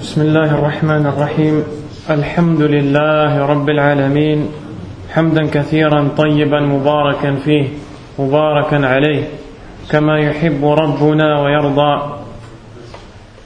[0.00, 1.64] بسم الله الرحمن الرحيم.
[2.10, 4.48] الحمد لله رب العالمين.
[5.12, 7.68] حمدا كثيرا طيبا مباركا فيه
[8.18, 9.24] مباركا عليه.
[9.90, 12.16] كما يحب ربنا ويرضى.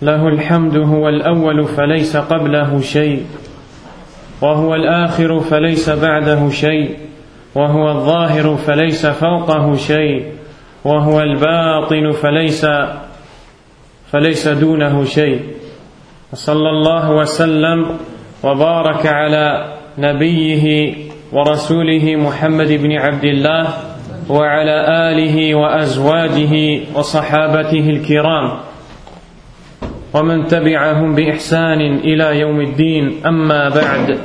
[0.03, 3.27] له الحمد هو الأول فليس قبله شيء
[4.41, 6.99] وهو الآخر فليس بعده شيء
[7.55, 10.33] وهو الظاهر فليس فوقه شيء
[10.85, 12.67] وهو الباطن فليس
[14.13, 15.54] فليس دونه شيء.
[16.35, 17.99] وصلى الله وسلم
[18.43, 20.95] وبارك على نبيه
[21.33, 23.67] ورسوله محمد بن عبد الله
[24.29, 24.77] وعلى
[25.11, 28.59] آله وأزواجه وصحابته الكرام.
[30.15, 34.19] ومن تبعهم بإحسان إلى يوم الدين أما بعد.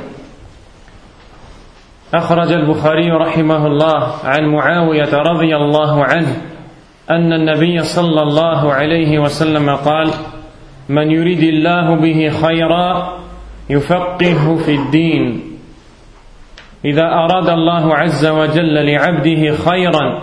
[2.14, 6.36] أخرج البخاري رحمه الله عن معاوية رضي الله عنه
[7.10, 10.10] أن النبي صلى الله عليه وسلم قال
[10.90, 13.18] من يريد الله به خيرا
[13.70, 15.40] يفقهه في الدين.
[16.84, 20.22] إذا أراد الله عز وجل لعبده خيرا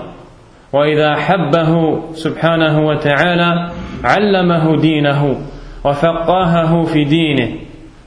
[0.74, 3.72] وإذا حبه سبحانه وتعالى
[4.04, 5.42] علمه دينه
[5.84, 7.50] وفقهه في دينه.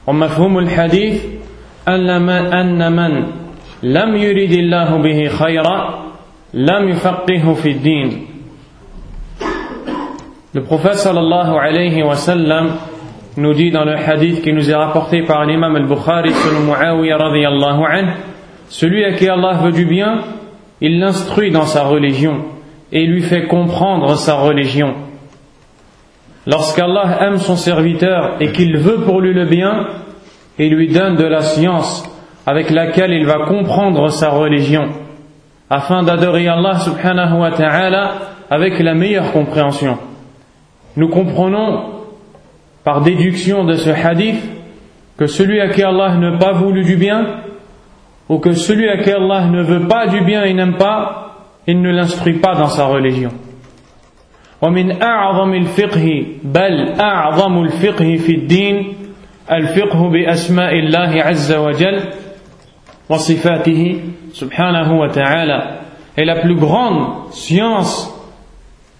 [0.07, 1.25] ومفهوم الحديث
[1.87, 3.27] أن من
[3.83, 6.03] لم يريد الله به خيرا
[6.53, 8.27] لم يفقهه في الدين.
[10.53, 12.71] Le prophète sallallahu alayhi wa sallam
[13.37, 18.11] nous dit dans le hadith qui nous est rapporté par l'imam al-Bukhari selon Muawiyah anhu,
[18.67, 20.19] celui à qui Allah veut du bien,
[20.81, 22.43] il l'instruit dans sa religion
[22.91, 24.93] et lui fait comprendre sa religion.
[26.45, 29.87] Lorsqu'Allah aime son serviteur et qu'il veut pour lui le bien,
[30.59, 32.03] il lui donne de la science
[32.45, 34.89] avec laquelle il va comprendre sa religion,
[35.69, 38.11] afin d'adorer Allah subhanahu wa ta'ala
[38.49, 39.97] avec la meilleure compréhension
[40.96, 41.96] Nous comprenons
[42.84, 44.42] par déduction de ce hadith
[45.18, 47.26] que celui à qui Allah n'a pas voulu du bien,
[48.28, 51.34] ou que celui à qui Allah ne veut pas du bien et n'aime pas,
[51.66, 53.30] il ne l'instruit pas dans sa religion.
[54.62, 58.94] ومن أعظم الفقه بل أعظم الفقه في الدين
[59.52, 62.00] الفقه بأسماء الله عز وجل
[63.10, 64.00] وصفاته
[64.32, 65.62] سبحانه وتعالى
[66.16, 68.10] et la plus grande science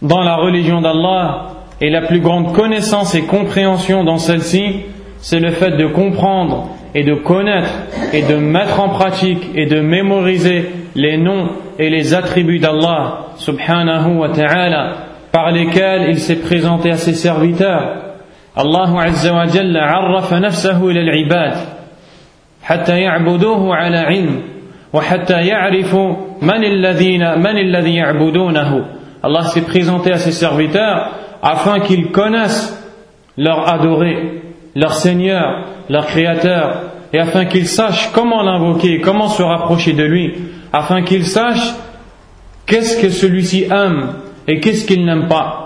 [0.03, 1.47] dans la religion d'Allah
[1.82, 4.82] et la plus grande connaissance et compréhension dans celle-ci,
[5.18, 7.72] c'est le fait de comprendre et de connaître
[8.14, 11.50] et de mettre en pratique et de mémoriser les noms
[11.80, 14.94] et les attributs d'Allah subhanahu wa ta'ala
[15.32, 17.98] par lesquels il s'est présenté à ses serviteurs.
[18.56, 19.88] Allah azza wa jalla.
[29.24, 31.12] Allah s'est présenté à ses serviteurs
[31.43, 32.77] afin qu'ils connaissent
[33.37, 34.43] leur adoré,
[34.75, 40.35] leur Seigneur, leur Créateur, et afin qu'ils sachent comment l'invoquer, comment se rapprocher de lui,
[40.73, 41.75] afin qu'ils sachent
[42.67, 44.15] qu'est-ce que celui-ci aime
[44.49, 45.63] et qu'est-ce qu'il n'aime pas.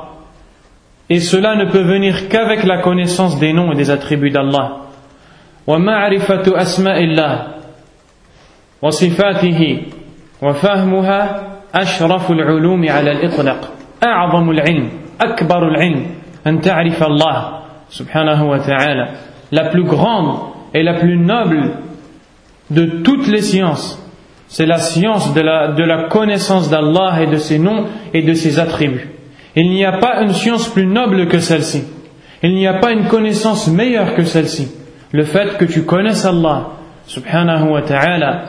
[1.08, 4.80] Et cela ne peut venir qu'avec la connaissance des noms et des attributs d'Allah.
[5.66, 7.46] ومعرفة أسماء الله
[8.82, 9.82] وصفاته
[10.42, 11.42] وفهمها
[11.74, 13.70] أشرف العلوم على الإطلاق
[14.04, 14.88] أعظم العلم
[15.20, 16.06] أكبر العلم
[16.46, 17.58] أن تعرف الله
[17.90, 19.08] سبحانه وتعالى
[19.52, 20.38] la plus grande
[20.74, 21.70] et la plus noble
[22.70, 23.98] de toutes les sciences
[24.48, 28.32] c'est la science de la, de la connaissance d'Allah et de ses noms et de
[28.34, 29.08] ses attributs
[29.56, 31.82] il n'y a pas une science plus noble que celle-ci
[32.42, 34.68] il n'y a pas une connaissance meilleure que celle-ci
[35.12, 36.68] le fait que tu connaisses Allah
[37.06, 38.44] subhanahu wa ta'ala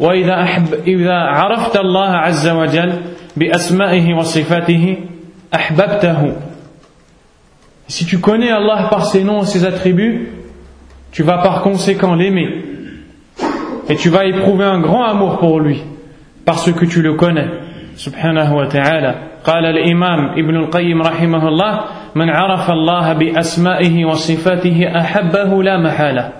[0.00, 2.92] وإذا أحب إذا عرفت الله عز وجل
[3.36, 4.96] بأسمائه وصفاته
[5.54, 6.32] أحببته
[7.88, 10.28] Si tu connais Allah par ses noms et ses attributs,
[11.10, 12.64] tu vas par conséquent l'aimer.
[13.88, 15.82] Et tu vas éprouver un grand amour pour lui,
[16.44, 17.48] parce que tu le connais.
[17.96, 19.14] سبحانه وتعالى
[19.44, 21.80] قال الإمام ابن القيم رحمه الله
[22.14, 26.32] من عرف الله بأسمائه وصفاته أحبه لا محالة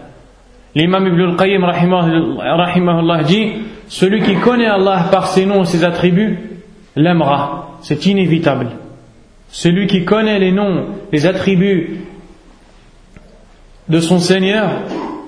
[0.74, 3.52] L'imam Ibn al-Qayyim rahimahullah dit
[3.88, 6.38] Celui qui connaît Allah par ses noms et ses attributs
[6.94, 7.78] l'aimera.
[7.80, 8.68] C'est inévitable.
[9.54, 12.00] Celui qui connaît les noms, les attributs
[13.88, 14.70] de son Seigneur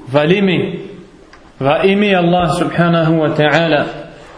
[0.09, 0.79] va l'aimer.
[1.59, 3.87] Va aimer Allah subhanahu wa ta'ala.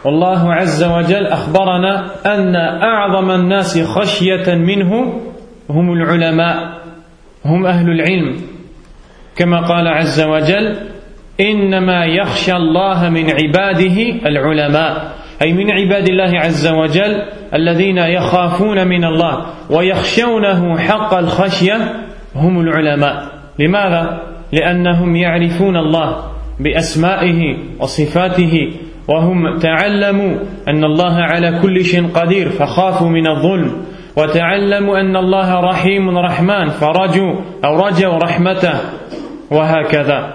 [0.04, 5.20] والله عز وجل أخبرنا أن أعظم الناس خشية منه
[5.70, 6.80] هم العلماء
[7.44, 8.36] هم أهل العلم
[9.36, 10.76] كما قال عز وجل
[11.40, 19.05] إنما يخشى الله من عباده العلماء أي من عباد الله عز وجل الذين يخافون من
[19.05, 21.75] الله ويخشونه حق الخشية
[22.35, 24.21] هم العلماء لماذا؟
[24.51, 26.23] لأنهم يعرفون الله
[26.59, 28.71] بأسمائه وصفاته
[29.07, 30.35] وهم تعلموا
[30.67, 33.85] أن الله على كل شيء قدير فخافوا من الظلم
[34.17, 38.79] وتعلموا أن الله رحيم رحمن فرجوا أو رجوا رحمته
[39.51, 40.33] وهكذا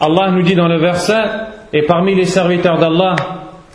[0.00, 1.22] Allah nous dit dans le verset
[1.72, 3.14] et parmi les serviteurs d'Allah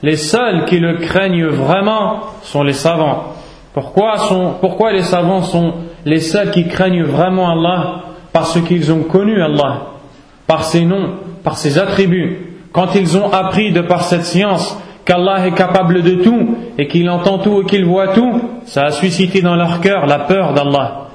[0.03, 3.33] les seuls qui le craignent vraiment sont les savants
[3.77, 5.71] pourquoi, sont, pourquoi les savants sont
[6.03, 8.05] les seuls qui craignent vraiment Allah?
[8.33, 9.81] Parce qu'ils ont connu Allah,
[10.47, 11.11] par ses noms,
[11.43, 12.57] par ses attributs.
[12.71, 17.07] Quand ils ont appris de par cette science qu'Allah est capable de tout et qu'il
[17.07, 21.09] entend tout et qu'il voit tout, ça a suscité dans leur cœur la peur d'Allah.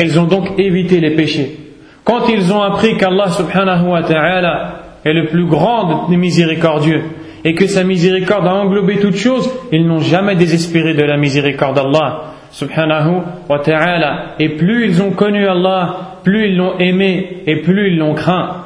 [0.00, 1.60] Ils ont donc évité les péchés.
[2.02, 7.04] Quand ils ont appris qu'Allah subhanahu wa ta'ala est le plus grand des miséricordieux
[7.46, 11.76] et que sa miséricorde a englobé toutes choses, ils n'ont jamais désespéré de la miséricorde
[11.76, 14.34] d'Allah subhanahu wa ta'ala.
[14.40, 18.64] Et plus ils ont connu Allah, plus ils l'ont aimé et plus ils l'ont craint.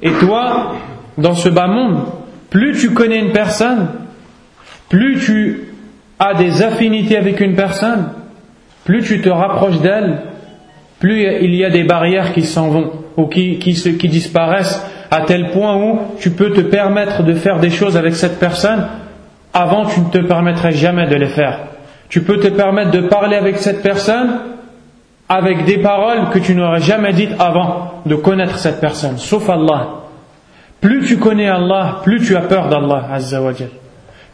[0.00, 0.72] Et toi,
[1.18, 1.98] dans ce bas monde,
[2.48, 3.88] plus tu connais une personne,
[4.88, 5.64] plus tu
[6.18, 8.08] as des affinités avec une personne,
[8.86, 10.22] plus tu te rapproches d'elle,
[10.98, 15.22] plus il y a des barrières qui s'en vont ou qui, qui, qui disparaissent à
[15.22, 18.86] tel point où tu peux te permettre de faire des choses avec cette personne
[19.54, 21.60] avant tu ne te permettrais jamais de les faire.
[22.08, 24.38] Tu peux te permettre de parler avec cette personne
[25.28, 29.88] avec des paroles que tu n'aurais jamais dites avant de connaître cette personne, sauf Allah.
[30.80, 33.08] Plus tu connais Allah, plus tu as peur d'Allah,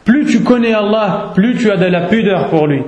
[0.05, 2.83] Plus tu connais Allah, plus tu as de la pudeur pour lui,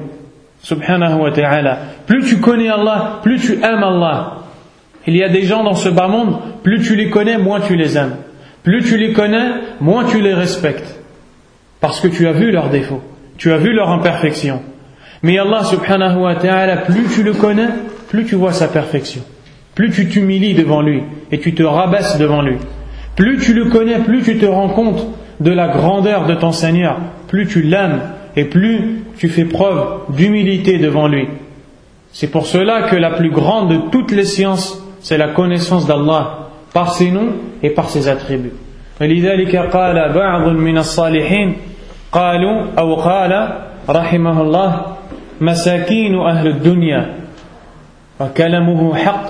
[0.62, 1.78] subhanahu wa ta'ala.
[2.06, 4.34] Plus tu connais Allah, plus tu aimes Allah.
[5.08, 7.76] Il y a des gens dans ce bas monde, plus tu les connais, moins tu
[7.76, 8.16] les aimes.
[8.64, 11.00] Plus tu les connais, moins tu les respectes.
[11.80, 13.04] Parce que tu as vu leurs défauts,
[13.38, 14.62] tu as vu leurs imperfections.
[15.22, 17.68] Mais Allah subhanahu wa ta'ala, plus tu le connais,
[18.10, 19.22] plus tu vois sa perfection.
[19.76, 22.58] Plus tu t'humilies devant lui et tu te rabaisses devant lui.
[23.16, 25.06] Plus tu le connais, plus tu te rends compte
[25.40, 26.98] de la grandeur de ton Seigneur,
[27.28, 28.00] plus tu l'aimes
[28.36, 31.28] et plus tu fais preuve d'humilité devant lui.
[32.12, 36.24] C'est pour cela que la plus grande de toutes les sciences c'est la connaissance d'Allah
[36.74, 38.58] par ses noms et par ses attributs.
[39.02, 41.56] ولذلك قال بعض من الصالحين
[42.12, 43.32] قالوا أو قال
[43.90, 44.72] رحمه الله
[45.42, 47.02] مساكين أهل الدنيا
[48.20, 49.26] وكلامه حق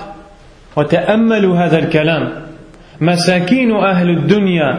[0.76, 2.24] وتأملوا هذا الكلام.
[3.00, 4.78] مساكين أهل الدنيا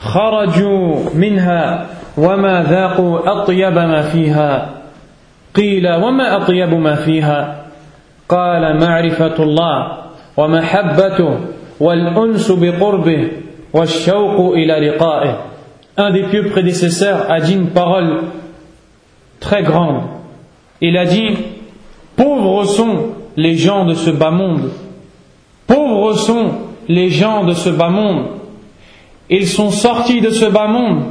[0.00, 1.86] خرجوا منها
[2.18, 4.50] وما ذاقوا أطيب ما فيها.
[5.54, 7.64] قيل وما أطيب ما فيها؟
[8.28, 10.02] قال معرفة الله.
[15.96, 18.22] Un des pieux prédécesseurs a dit une parole
[19.40, 20.02] très grande.
[20.80, 21.36] Il a dit
[22.16, 24.70] Pauvres sont les gens de ce bas monde.
[25.66, 26.52] Pauvres sont
[26.88, 28.24] les gens de ce bas monde.
[29.28, 31.04] Ils sont sortis de ce bas monde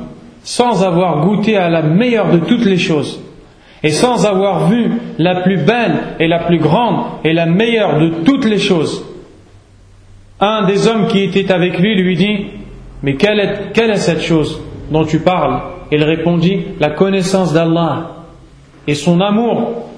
[0.44, 3.21] sans avoir goûté à la meilleure de toutes les choses
[3.83, 8.09] et sans avoir vu la plus belle et la plus grande et la meilleure de
[8.25, 9.06] toutes les choses
[10.40, 12.46] un des hommes qui était avec lui lui dit
[13.02, 14.60] Mais quelle est, cette chose
[14.90, 15.60] dont tu parles
[15.90, 18.12] Il répondit La connaissance d'Allah
[18.86, 19.88] et son amour,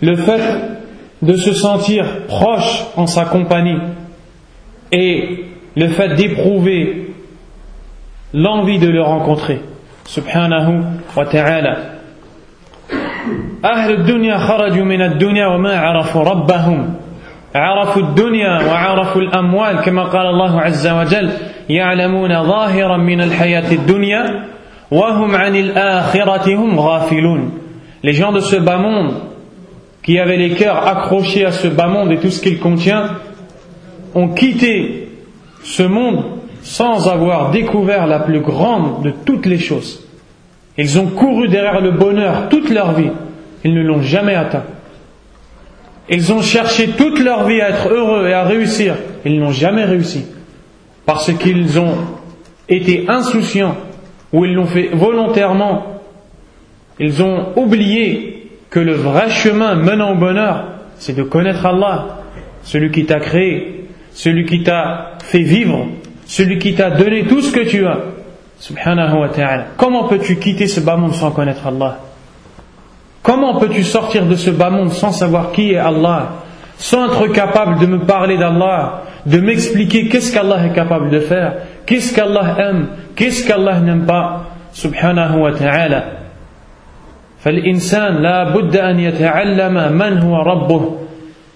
[0.00, 0.42] le fait
[1.22, 3.78] de se sentir proche en sa compagnie
[4.92, 5.44] et
[5.76, 7.12] le fait d'éprouver
[8.32, 9.60] l'envie de le rencontrer.
[10.06, 10.82] Subhanahu
[11.16, 11.94] wa ta'ala.
[15.74, 16.24] عرفوا
[17.96, 21.30] الدنيا وعرفوا الأموال كما قال الله عز وجل
[21.68, 24.44] يعلمون ظاهرا من الحياة الدنيا
[24.90, 27.50] وهم عن الآخرة هم غافلون
[28.02, 29.14] Les gens de ce bas monde
[30.02, 33.04] qui avaient les cœurs accrochés à ce bas monde et tout ce qu'il contient
[34.14, 35.08] ont quitté
[35.62, 36.22] ce monde
[36.62, 40.00] sans avoir découvert la plus grande de toutes les choses.
[40.76, 43.10] Ils ont couru derrière le bonheur toute leur vie.
[43.64, 44.64] Ils ne l'ont jamais atteint.
[46.09, 48.95] Ils ont cherché toute leur vie à être heureux et à réussir.
[49.25, 50.25] Ils n'ont jamais réussi.
[51.05, 51.97] Parce qu'ils ont
[52.67, 53.75] été insouciants
[54.33, 56.01] ou ils l'ont fait volontairement.
[56.99, 60.65] Ils ont oublié que le vrai chemin menant au bonheur,
[60.97, 62.19] c'est de connaître Allah,
[62.63, 65.87] celui qui t'a créé, celui qui t'a fait vivre,
[66.25, 67.99] celui qui t'a donné tout ce que tu as.
[68.59, 69.67] Subhanahu wa ta'ala.
[69.77, 71.99] Comment peux-tu quitter ce bas monde sans connaître Allah?
[73.22, 76.32] Comment peux-tu sortir de ce bas monde sans savoir qui est Allah,
[76.76, 81.54] sans être capable de me parler d'Allah, de m'expliquer qu'est-ce qu'Allah est capable de faire,
[81.86, 86.04] qu'est-ce qu'Allah aime, qu'est-ce qu'Allah n'aime pas, subhanahu wa ta'ala.
[87.44, 91.04] فالإنسان لا بد أن يتعلم من هو ربه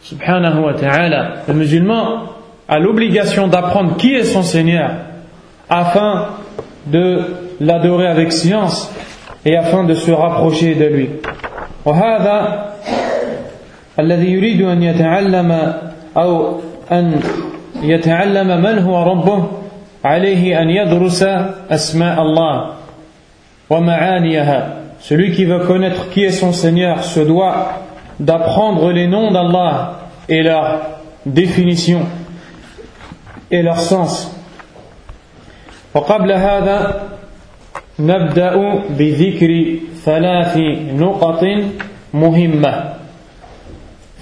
[0.05, 1.45] subhanahu wa ta'ala.
[1.49, 2.29] Le musulman
[2.69, 4.91] a l'obligation d'apprendre qui est son Seigneur
[5.69, 6.29] afin
[6.87, 7.21] de
[7.61, 8.93] l'adorer avec science
[9.45, 11.09] et afin de se rapprocher de lui.
[11.86, 12.70] وهذا
[14.00, 15.74] الذي يريد أن يتعلم
[16.18, 16.60] أو
[16.92, 17.22] أن
[17.82, 19.48] يتعلم من هو ربه
[20.06, 21.24] عليه أن يدرس
[21.72, 22.70] أسماء الله
[23.70, 27.82] ومعانيها Celui qui veut connaître qui est son Seigneur se doit
[28.22, 30.00] d'apprendre les noms d'Allah
[30.30, 30.80] et leur
[31.26, 32.04] définition
[33.52, 34.32] et leur sens.
[35.94, 37.04] وقبل هذا
[37.99, 38.55] نبدأ
[38.99, 39.51] بذكر
[40.05, 40.57] ثلاث
[40.95, 41.45] نقط
[42.15, 42.95] مهمة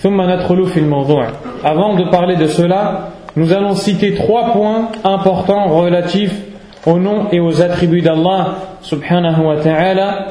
[0.03, 1.27] ثم ندخل في الموضوع
[1.65, 6.35] Avant de parler de cela, nous allons citer trois points importants relatifs
[6.87, 10.29] aux noms et aux attributs d'Allah subhanahu wa ta'ala.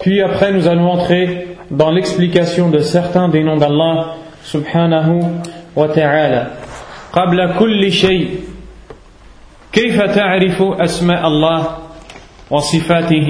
[0.00, 5.22] Puis après, nous allons entrer dans l'explication de certains des noms d'Allah subhanahu
[5.74, 6.46] wa ta'ala.
[7.14, 8.28] قبل كل شيء
[9.72, 11.66] كيف تعرف أسماء الله
[12.50, 13.28] وصفاته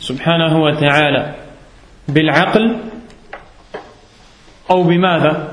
[0.00, 1.34] سبحانه وتعالى
[2.08, 2.76] بالعقل
[4.70, 5.48] أو بماذا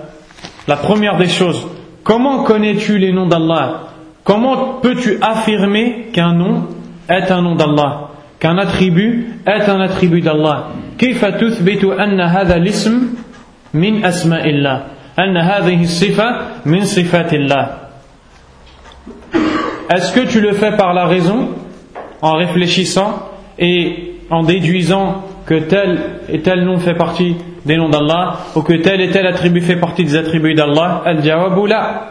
[0.68, 1.68] La première des choses,
[2.04, 3.88] comment connais-tu les noms d'Allah
[4.24, 6.68] Comment peux-tu affirmer qu'un nom
[7.10, 8.10] est un nom d'Allah
[8.40, 13.14] Qu'un attribut est un attribut d'Allah كيف تثبت أن هذا الاسم
[13.74, 14.84] من أسماء الله
[15.20, 16.30] أن هذه الصفة
[16.66, 17.66] من صفات الله
[19.90, 21.50] Est-ce que tu le fais par la raison,
[22.22, 26.00] en réfléchissant et en déduisant que tel
[26.30, 27.36] et tel nom fait partie
[27.66, 31.68] des noms d'Allah ou que tel et tel attribut fait partie des attributs d'Allah Al-jawabu
[31.68, 32.08] la.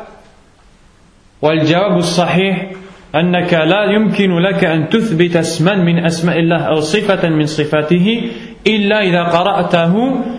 [1.43, 2.71] والجواب الصحيح
[3.15, 8.31] أنك لا يمكن لك أن تثبت اسما من أسماء الله أو صفة من صفاته
[8.67, 9.95] إلا إذا قرأته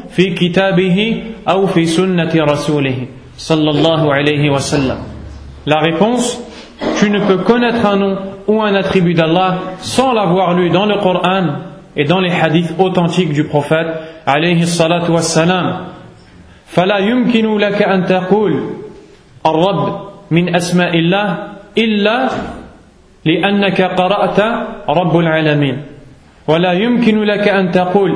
[0.09, 2.97] في كتابه أو في سنة رسوله
[3.37, 4.97] صلى الله عليه وسلم
[5.65, 6.41] La réponse
[6.97, 10.97] tu ne peux connaître un nom ou un attribut d'Allah sans l'avoir lu dans le
[10.97, 11.45] Coran
[11.95, 13.87] et dans les hadiths authentiques du prophète
[14.25, 15.87] alayhi salatu wassalam.
[16.71, 18.53] فلا يمكن لك أن تقول
[19.45, 19.99] الرب
[20.31, 21.37] من أسماء الله
[21.77, 22.29] إلا
[23.25, 24.39] لأنك قرأت
[24.89, 25.83] رب العالمين
[26.47, 28.11] ولا يمكن لك أن تقول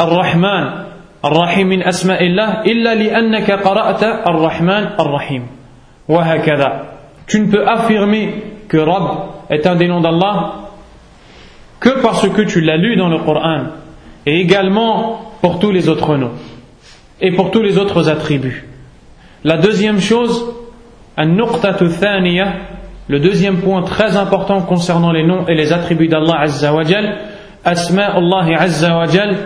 [0.00, 0.64] الرحمن
[1.24, 5.46] الرحيم من أسماء الله إلا لأنك قرأت الرحمن الرحيم
[6.08, 6.89] وهكذا
[7.30, 9.18] Tu ne peux affirmer que Rabb
[9.50, 10.54] est un des noms d'Allah
[11.80, 13.64] que parce que tu l'as lu dans le Coran
[14.24, 16.32] et également pour tous les autres noms
[17.20, 18.66] et pour tous les autres attributs.
[19.44, 20.44] La deuxième chose,
[23.08, 27.18] le deuxième point très important concernant les noms et les attributs d'Allah Azza wa Jal,
[27.64, 29.36] Asma Allah Azza wa Jal,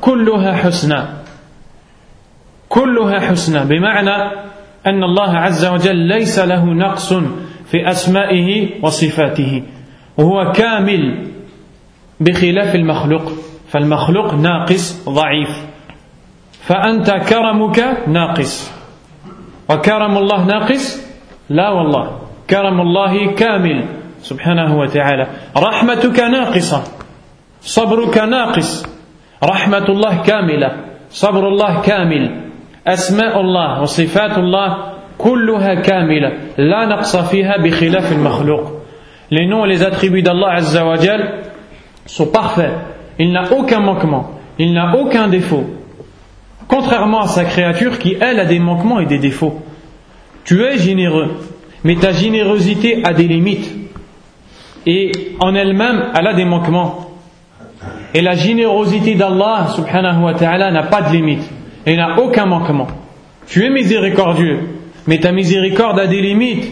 [0.00, 1.08] kulluha husna.
[2.68, 3.64] Kulluha husna.
[3.64, 4.30] بمعنى
[4.89, 7.13] أن الله عز وجل ليس له نقص
[7.65, 9.63] في أسمائه وصفاته
[10.17, 11.27] وهو كامل
[12.19, 13.31] بخلاف المخلوق
[13.67, 15.65] فالمخلوق ناقص ضعيف.
[16.61, 18.71] فأنت كرمك ناقص.
[19.69, 21.09] وكرم الله ناقص؟
[21.49, 22.21] لا والله.
[22.49, 23.85] كرم الله كامل
[24.21, 25.27] سبحانه وتعالى.
[25.57, 26.83] رحمتك ناقصة.
[27.61, 28.85] صبرك ناقص.
[29.43, 30.71] رحمة الله كاملة.
[31.09, 32.48] صبر الله كامل.
[32.88, 34.76] أسماء الله وصفات الله
[35.18, 38.72] كلها كاملة لا نقص فيها بخلاف المخلوق
[39.30, 41.40] Les noms et les attributs d'Allah Azza wa Jal
[42.06, 42.72] sont parfaits.
[43.18, 44.30] Il n'a aucun manquement.
[44.58, 45.64] Il n'a aucun défaut.
[46.68, 49.62] Contrairement à sa créature qui, elle, a des manquements et des défauts.
[50.44, 51.36] Tu es généreux,
[51.84, 53.72] mais ta générosité a des limites.
[54.86, 57.10] Et en elle-même, elle a des manquements.
[58.12, 61.50] Et la générosité d'Allah, subhanahu wa ta'ala, n'a pas de limite
[61.86, 62.86] et n'a aucun manquement.
[63.46, 64.60] Tu es miséricordieux,
[65.06, 66.64] mais ta miséricorde a des limites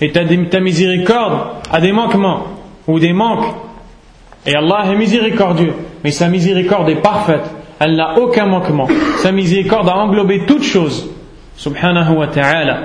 [0.00, 1.40] et ta, ta miséricorde
[1.70, 2.44] a des manquements
[2.86, 3.46] ou des manques.
[4.46, 5.74] Et Allah est miséricordieux,
[6.04, 7.44] mais sa miséricorde est parfaite.
[7.80, 8.88] Elle n'a aucun manquement.
[9.18, 11.10] Sa miséricorde a englobé toutes choses.
[11.56, 12.78] Subhanahu wa ta'ala.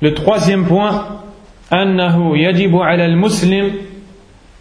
[0.00, 1.18] Le troisième point,
[1.72, 3.72] أنه يجب على المسلم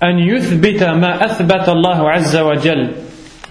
[0.04, 2.92] أن يثبت ما أثبت الله عز وجل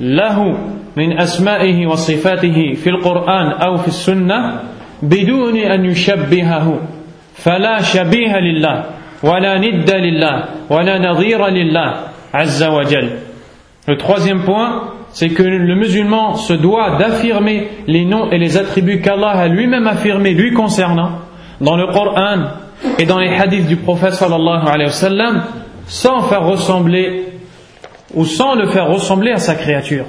[0.00, 0.58] له
[0.96, 4.60] من أسمائه وصفاته في القرآن أو في السنة
[5.02, 6.80] بدون أن يشبهه
[7.34, 8.84] فلا شبيه لله
[9.22, 11.94] ولا ند لله ولا نظير لله
[12.34, 13.10] عز وجل
[13.88, 19.00] Le troisième point, c'est que le musulman se doit d'affirmer les noms et les attributs
[19.00, 21.20] qu'Allah a lui-même affirmés lui concernant
[21.60, 22.48] dans le Coran
[22.98, 25.42] et dans les hadiths du prophète sallallahu alayhi wa sallam
[25.86, 27.26] sans faire ressembler
[28.14, 30.06] ou sans le faire ressembler à sa créature.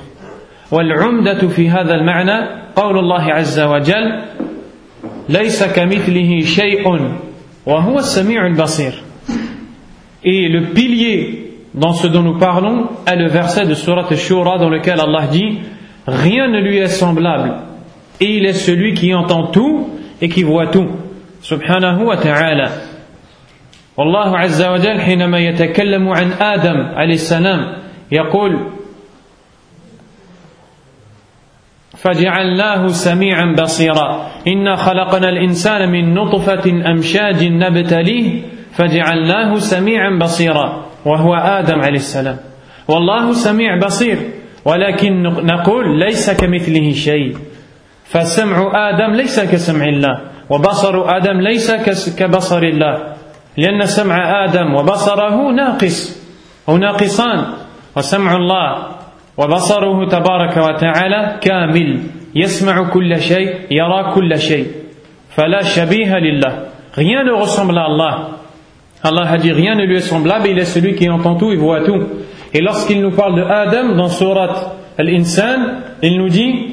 [0.71, 4.21] والعمدة في هذا المعنى قول الله عز وجل
[5.29, 6.83] ليس كمثله شيء
[7.65, 8.93] وهو السميع البصير
[10.23, 14.69] Et le pilier dans ce dont nous parlons est le verset de Surat Shura dans
[14.69, 15.59] lequel Allah dit
[16.07, 17.53] Rien ne lui est semblable
[18.19, 19.89] et il est celui qui entend tout
[20.21, 20.87] et qui voit tout.
[21.41, 22.71] Subhanahu wa ta'ala.
[23.97, 27.80] والله عز وجل حينما يتكلم عن آدم عليه السلام
[28.12, 28.70] يقول
[31.96, 34.30] فجعلناه سميعا بصيرا.
[34.46, 38.42] إنا خلقنا الإنسان من نطفة أمشاج نبتليه
[38.72, 40.86] فجعلناه سميعا بصيرا.
[41.04, 42.36] وهو آدم عليه السلام.
[42.88, 44.18] والله سميع بصير.
[44.64, 47.36] ولكن نقول ليس كمثله شيء.
[48.04, 48.56] فسمع
[48.90, 51.72] آدم ليس كسمع الله وبصر آدم ليس
[52.18, 53.14] كبصر الله.
[53.56, 56.22] لأن سمع آدم وبصره ناقص
[56.68, 57.61] أو ناقصان.
[57.97, 58.87] وسمع الله
[59.37, 61.99] وبصره تبارك وتعالى كامل
[62.35, 64.67] يسمع كل شيء يرى كل شيء
[65.35, 66.53] فلا شبيه لله
[66.97, 68.15] rien ne ressemble à Allah
[69.03, 71.55] Allah a dit rien ne lui est semblable il est celui qui entend tout et
[71.55, 72.01] voit tout
[72.53, 75.59] et lorsqu'il nous parle de Adam dans surat Al-Insan
[76.01, 76.71] il nous dit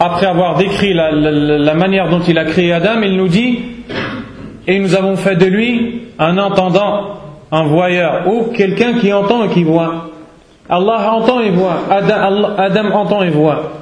[0.00, 3.60] après avoir décrit la, la, la manière dont il a créé Adam il nous dit
[4.68, 7.14] et nous avons fait de lui un entendant,
[7.52, 10.10] un voyeur, ou quelqu'un qui entend et qui voit.
[10.68, 13.72] Allah entend et voit, Adam, Adam entend et voit.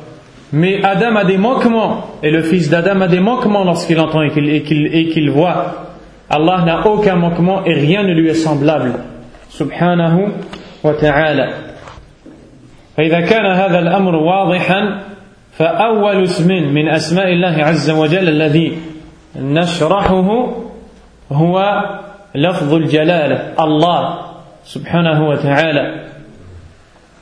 [0.52, 4.30] Mais Adam a des manquements, et le fils d'Adam a des manquements lorsqu'il entend et
[4.30, 5.86] qu'il qu voit.
[6.30, 8.94] Allah n'a aucun manquement et rien ne lui est semblable.
[9.48, 10.32] Subhanahu
[10.82, 11.46] wa ta'ala.
[12.96, 15.00] فإذا كان هذا الأمر واضحا
[15.52, 18.78] فأول اسم من أسماء الله عز وجل الذي
[19.36, 20.46] نشرحه
[21.32, 21.82] هو
[22.33, 24.31] lafzul jalal, Allah
[24.63, 25.83] subhanahu wa ta'ala.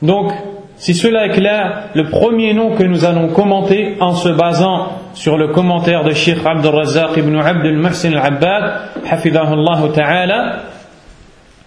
[0.02, 0.32] Donc,
[0.76, 5.36] si cela est clair, le premier nom que nous allons commenter en se basant sur
[5.36, 8.72] le commentaire de Sheikh Abdul Razzaq ibn Abdul Muhsin al-Abbad,
[9.10, 10.56] hafidahullah ta'ala,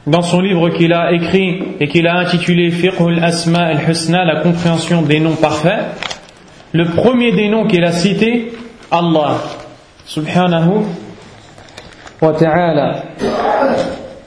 [0.08, 5.01] dans son livre qu'il a écrit et qu'il a intitulé Fiqh Asma al-Husna, la compréhension
[5.01, 5.86] des noms parfaits,
[6.71, 8.51] le premier des noms qu'il a cité,
[8.91, 9.38] Allah,
[10.06, 10.86] subhanahu
[12.23, 13.03] وتعالى.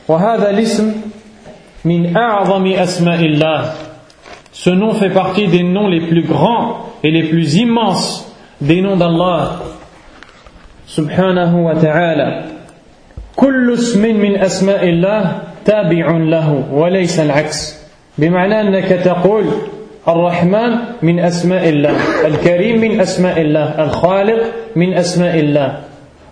[0.09, 0.93] وهذا الاسم
[1.85, 3.61] من أعظم أسماء الله.
[4.53, 8.97] Ce nom fait partie des noms les plus grands et les plus immenses des noms
[8.97, 9.61] d'Allah.
[10.87, 12.45] سبحانه وتعالى
[13.37, 15.23] كل اسم من أسماء الله
[15.65, 17.87] تابع له وليس العكس.
[18.19, 19.45] بمعنى أنك تقول
[20.09, 24.43] الرحمن من أسماء الله الكريم من أسماء الله الخالق
[24.77, 25.81] من أسماء الله.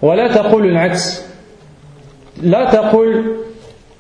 [0.03, 1.34] ولا تقول العكس.
[2.42, 3.24] لا تقل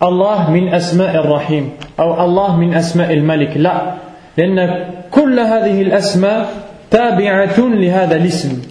[0.04, 3.94] الله من أسماء الرحيم أو الله من أسماء الملك لا
[4.38, 6.50] لأن كل هذه الأسماء
[6.92, 8.62] تابعة لهذا الاسم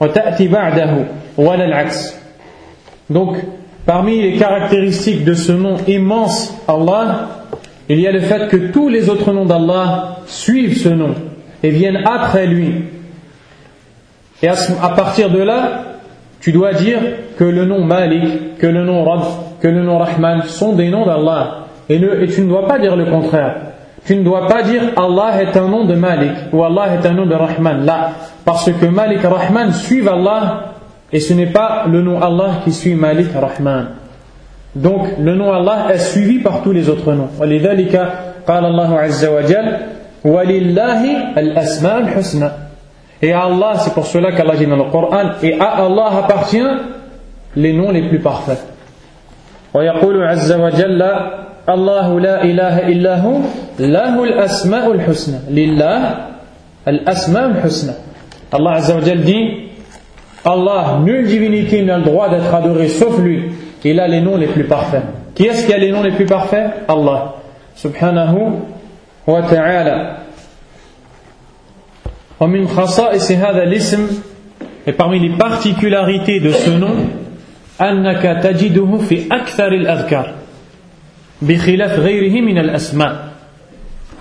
[0.00, 1.04] وتأتي بعده
[1.36, 2.16] ولا العكس
[3.08, 3.36] Donc,
[3.86, 7.28] parmi les caractéristiques de ce nom immense, Allah,
[7.88, 11.14] il y a le fait que tous les autres noms d'Allah suivent ce nom
[11.62, 12.82] et viennent après lui.
[14.42, 15.89] Et à partir de là,
[16.40, 16.98] tu dois dire
[17.38, 19.22] que le nom Malik, que le nom Rabb,
[19.60, 21.66] que le nom Rahman sont des noms d'Allah.
[21.88, 23.56] Et, et, tu ne dois pas dire le contraire.
[24.04, 27.12] Tu ne dois pas dire Allah est un nom de Malik ou Allah est un
[27.12, 27.84] nom de Rahman.
[27.84, 28.12] Là,
[28.44, 30.74] parce que Malik et Rahman suivent Allah
[31.12, 33.88] et ce n'est pas le nom Allah qui suit Malik et Rahman.
[34.76, 37.30] Donc le nom Allah est suivi par tous les autres noms.
[37.40, 37.96] ولذلك
[38.46, 39.76] قال الله عز وجل
[40.24, 41.02] ولله
[41.38, 42.50] الأسماء الحسنى
[43.22, 46.68] et à Allah, c'est pour cela qu'Allah dit dans le Coran, et à Allah appartient
[47.56, 48.64] les noms les plus parfaits.
[49.74, 51.02] ويقول عز وجل
[51.68, 53.38] الله لا إله إلا هو
[53.78, 56.16] له الأسماء الحسنى لله
[56.88, 57.92] الأسماء الحسنى
[58.52, 59.66] Allah Azza wa dit
[60.44, 63.50] Allah, nulle divinité n'a le droit d'être adoré sauf lui.
[63.84, 65.02] Il a les noms les plus parfaits.
[65.34, 67.34] Qui est-ce qui a les noms les plus parfaits Allah.
[67.74, 68.52] Subhanahu
[69.26, 70.16] wa ta'ala.
[72.40, 74.06] ومن خصائص هذا الاسم
[74.86, 76.94] et parmi les particularités de ce nom
[77.80, 80.34] أنك تجده في أكثر الأذكار
[81.42, 83.26] بخلاف غيره من الأسماء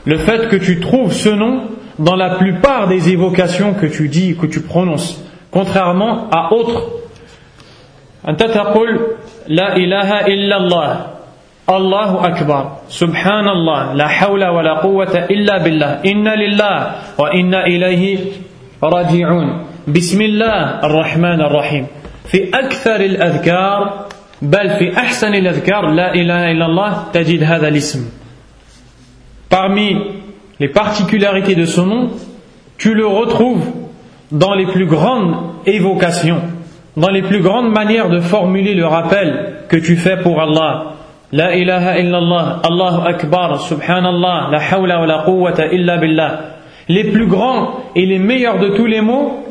[0.05, 1.61] le fait que tu trouves ce nom
[1.97, 6.91] dans la plupart des évocations que tu dis, que tu prononces, contrairement à autres.
[8.27, 8.99] أنت تقول
[9.47, 11.08] لا إله إلا الله
[11.69, 18.19] الله أكبر سبحان الله لا حول ولا قوة إلا بالله إن لله وإنا إليه
[18.83, 19.47] راجعون
[19.87, 21.87] بسم الله الرحمن الرحيم
[22.25, 24.05] في أكثر الأذكار
[24.41, 28.01] بل في أحسن الأذكار لا إله إلا الله تجد هذا الاسم
[29.49, 29.95] Parmi
[30.59, 32.09] les particularités de ce nom,
[32.77, 33.65] tu le retrouves
[34.31, 36.41] dans les plus grandes évocations,
[36.97, 40.95] dans les plus grandes manières de formuler le rappel que tu fais pour Allah.
[41.31, 46.39] La ilaha illallah, Allahu Akbar, Subhanallah, la hawla wa la quwwata illa billah.
[46.87, 49.43] Les plus grands et les meilleurs de tous les mots,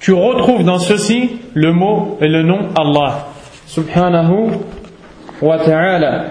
[0.00, 3.28] tu retrouves dans ceci le mot et le nom Allah.
[3.66, 4.50] Subhanahu
[5.42, 6.24] wa ta'ala.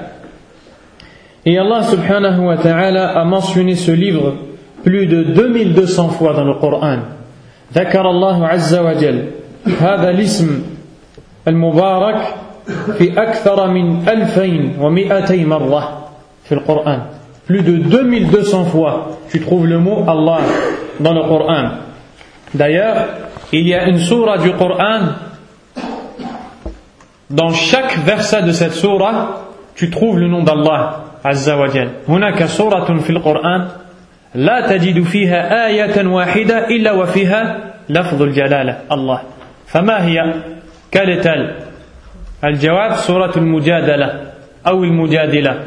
[1.46, 4.36] Et Allah subhanahu wa ta'ala a mentionné ce livre
[4.84, 7.00] plus de 2200 fois dans le Coran.
[7.74, 9.26] ذكر الله عز وجل
[9.80, 10.64] هذا الاسم
[11.48, 12.41] المبارك
[12.99, 16.09] في أكثر من 2200 مرة
[16.45, 17.01] في القرآن
[17.49, 20.41] plus de 2200 fois tu trouves le mot Allah
[21.01, 21.71] dans le Coran
[22.55, 22.97] d'ailleurs
[23.53, 25.01] il y a une sourate du Coran
[27.31, 29.29] dans chaque verset de cette sourate
[29.75, 33.69] tu trouves le nom d'Allah عز وجل هناك سورة في القرآن
[34.35, 39.21] لا تجد فيها آية واحدة إلا وفيها لفظ الجلالة الله
[39.67, 40.35] فما هي
[40.91, 41.55] كالتال
[42.45, 44.33] الجواب سورة المجادلة
[44.67, 45.65] أو المجادلة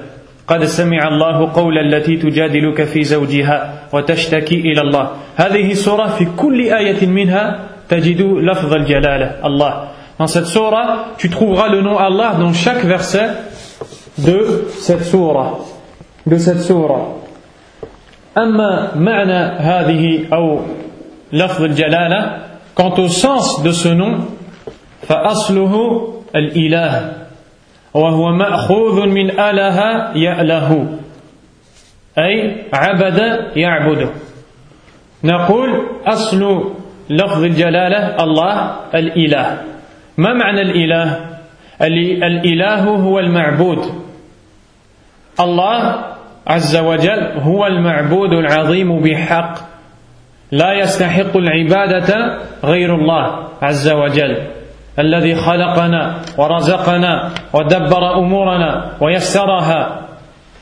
[0.48, 6.62] قد سمع الله قول التي تجادلك في زوجها وتشتكي إلى الله هذه السورة في كل
[6.62, 7.60] آية منها
[7.90, 13.32] تجد لفظ الجلالة الله Dans cette surah, tu trouveras le nom Allah dans chaque verset
[14.18, 15.60] de cette surah.
[16.26, 17.20] De cette surah.
[18.38, 20.60] أما معنى هذه أو
[21.34, 22.38] لفظ الجلالة
[22.76, 24.20] quant au sens de ce nom
[25.08, 27.12] فأصله الإله
[27.94, 29.80] وهو مأخوذ من أله
[30.16, 31.00] يأله
[32.18, 33.20] أي عبد
[33.56, 34.10] يعبد.
[35.24, 35.70] نقول
[36.06, 36.72] أصل
[37.10, 39.62] لفظ الجلالة الله الإله.
[40.18, 41.26] ما معنى الإله؟
[42.24, 43.80] الإله هو المعبود.
[45.40, 46.06] الله
[46.48, 49.54] عز وجل هو المعبود العظيم بحق.
[50.52, 54.55] لا يستحق العبادة غير الله عز وجل.
[55.00, 60.02] الذي خلقنا ورزقنا ودبر أمورنا ويسرها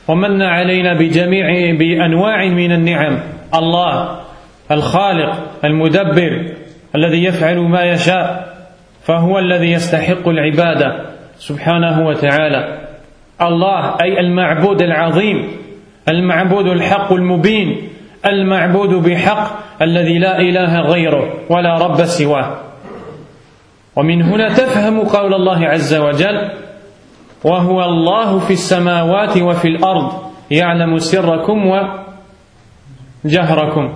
[0.08, 3.20] ومن علينا بجميع بأنواع من النعم.
[3.54, 4.18] الله
[4.70, 6.52] الخالق المدبر
[6.96, 8.54] الذي يفعل ما يشاء
[9.02, 12.78] فهو الذي يستحق العبادة سبحانه وتعالى.
[13.42, 15.48] الله أي المعبود العظيم
[16.08, 17.88] المعبود الحق المبين
[18.26, 19.50] المعبود بحق
[19.82, 22.63] الذي لا إله غيره ولا رب سواه.
[23.96, 26.50] ومن هنا تفهم قول الله عز وجل
[27.44, 30.12] وهو الله في السماوات وفي الأرض
[30.50, 31.58] يعلم سركم
[33.24, 33.92] وجهركم.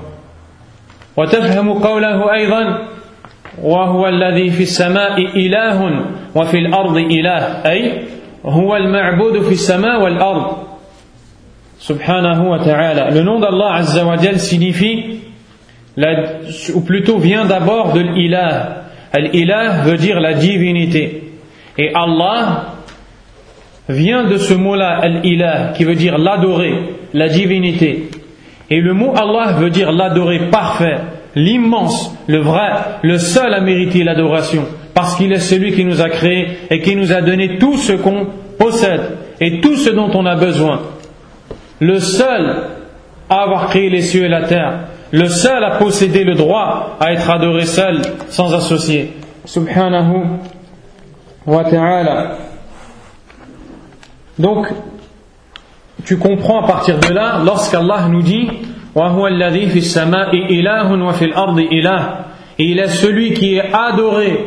[1.16, 2.88] وتفهم قوله أيضا
[3.62, 8.02] وهو الذي في السماء إله وفي الأرض إله أي
[8.46, 10.56] هو المعبود في السماء والأرض.
[11.78, 13.10] سبحانه وتعالى.
[13.14, 15.20] Le nom d'Allah Azza wa signifie,
[16.74, 18.87] ou plutôt vient d'abord de l'ilah.
[19.12, 21.22] Al-ilah veut dire la divinité.
[21.76, 22.74] Et Allah
[23.88, 26.74] vient de ce mot-là, al-ilah, qui veut dire l'adorer,
[27.14, 28.10] la divinité.
[28.70, 30.98] Et le mot Allah veut dire l'adorer parfait,
[31.34, 32.70] l'immense, le vrai,
[33.02, 36.96] le seul à mériter l'adoration, parce qu'il est celui qui nous a créés et qui
[36.96, 38.26] nous a donné tout ce qu'on
[38.58, 40.82] possède et tout ce dont on a besoin.
[41.80, 42.64] Le seul
[43.30, 47.12] à avoir créé les cieux et la terre, le seul à posséder le droit à
[47.12, 49.12] être adoré seul, sans associé.
[49.44, 50.24] Subhanahu
[51.46, 52.36] wa ta'ala.
[54.38, 54.68] Donc,
[56.04, 58.48] tu comprends à partir de là, lorsqu'Allah nous dit
[62.58, 64.44] et il est celui qui est adoré,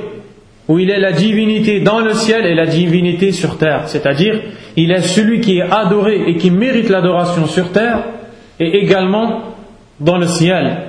[0.68, 3.84] où il est la divinité dans le ciel et la divinité sur terre.
[3.88, 4.42] C'est-à-dire,
[4.76, 8.04] il est celui qui est adoré et qui mérite l'adoration sur terre
[8.60, 9.42] et également
[10.02, 10.88] dans le ciel.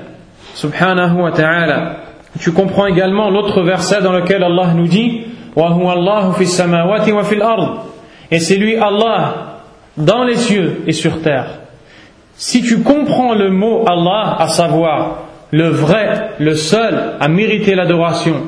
[0.55, 1.96] Subhanahu wa ta'ala.
[2.40, 5.20] Tu comprends également l'autre verset dans lequel Allah nous dit
[8.31, 9.35] Et c'est lui Allah
[9.96, 11.61] dans les cieux et sur terre.
[12.35, 18.42] Si tu comprends le mot Allah, à savoir le vrai, le seul à mériter l'adoration,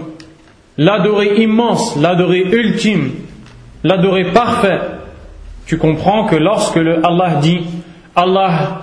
[0.79, 3.11] l'adoré immense, l'adoré ultime,
[3.85, 4.81] l'adoré parfait,
[5.67, 7.61] tu comprends que lorsque le Allah dit
[8.17, 8.81] Allah,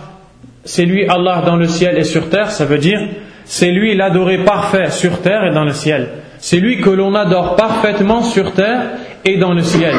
[0.64, 3.01] c'est lui Allah dans le ciel et sur terre, ça veut dire
[3.44, 6.09] c'est lui l'adoré parfait sur terre et dans le ciel.
[6.38, 8.83] C'est lui que l'on adore parfaitement sur terre
[9.25, 9.94] et dans le ciel.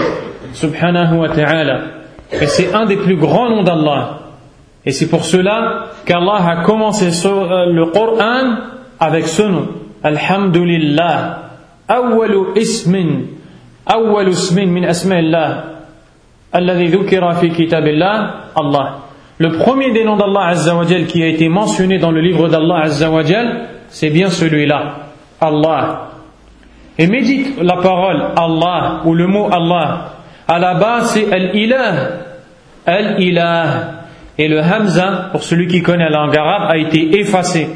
[0.54, 1.82] Subhanahu wa ta'ala.
[2.32, 4.19] Et c'est un des plus grands noms d'Allah.
[4.86, 8.58] Et c'est pour cela qu'Allah a commencé le Coran
[9.00, 9.67] avec ce nom.
[10.04, 11.47] Alhamdulillah.
[11.88, 12.93] أول اسم
[13.88, 15.63] أول اسم من أسماء الله
[16.56, 18.88] الذي ذكر في كتاب الله الله
[19.38, 23.67] Le premier des noms d'Allah Azzawajal qui a été mentionné dans le livre d'Allah Azzawajal,
[23.89, 24.95] c'est bien celui-là,
[25.39, 26.10] Allah.
[26.97, 30.13] Et médite la parole Allah ou le mot Allah.
[30.47, 31.93] À la base, c'est Al-Ilah.
[32.86, 33.65] Al-Ilah.
[34.39, 37.67] Et le Hamza, pour celui qui connaît la langue arabe, a été effacé.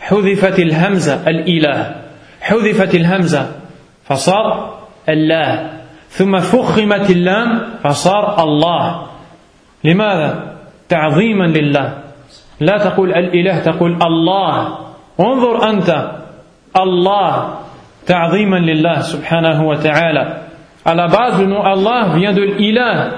[0.00, 1.94] حذفت الهمزة الإله
[2.40, 3.50] حذفت الهمزة
[4.04, 4.78] فصار
[5.08, 5.70] الله
[6.08, 9.06] ثم فخمت اللام فصار الله
[9.84, 10.49] لماذا
[10.91, 11.87] تعظيما لله
[12.59, 14.53] لا تقول الإله تقول الله
[15.19, 15.89] انظر أنت
[16.75, 17.31] الله
[18.05, 20.23] تعظيما لله سبحانه وتعالى
[20.83, 21.37] à la base
[22.17, 23.09] vient de l'ilah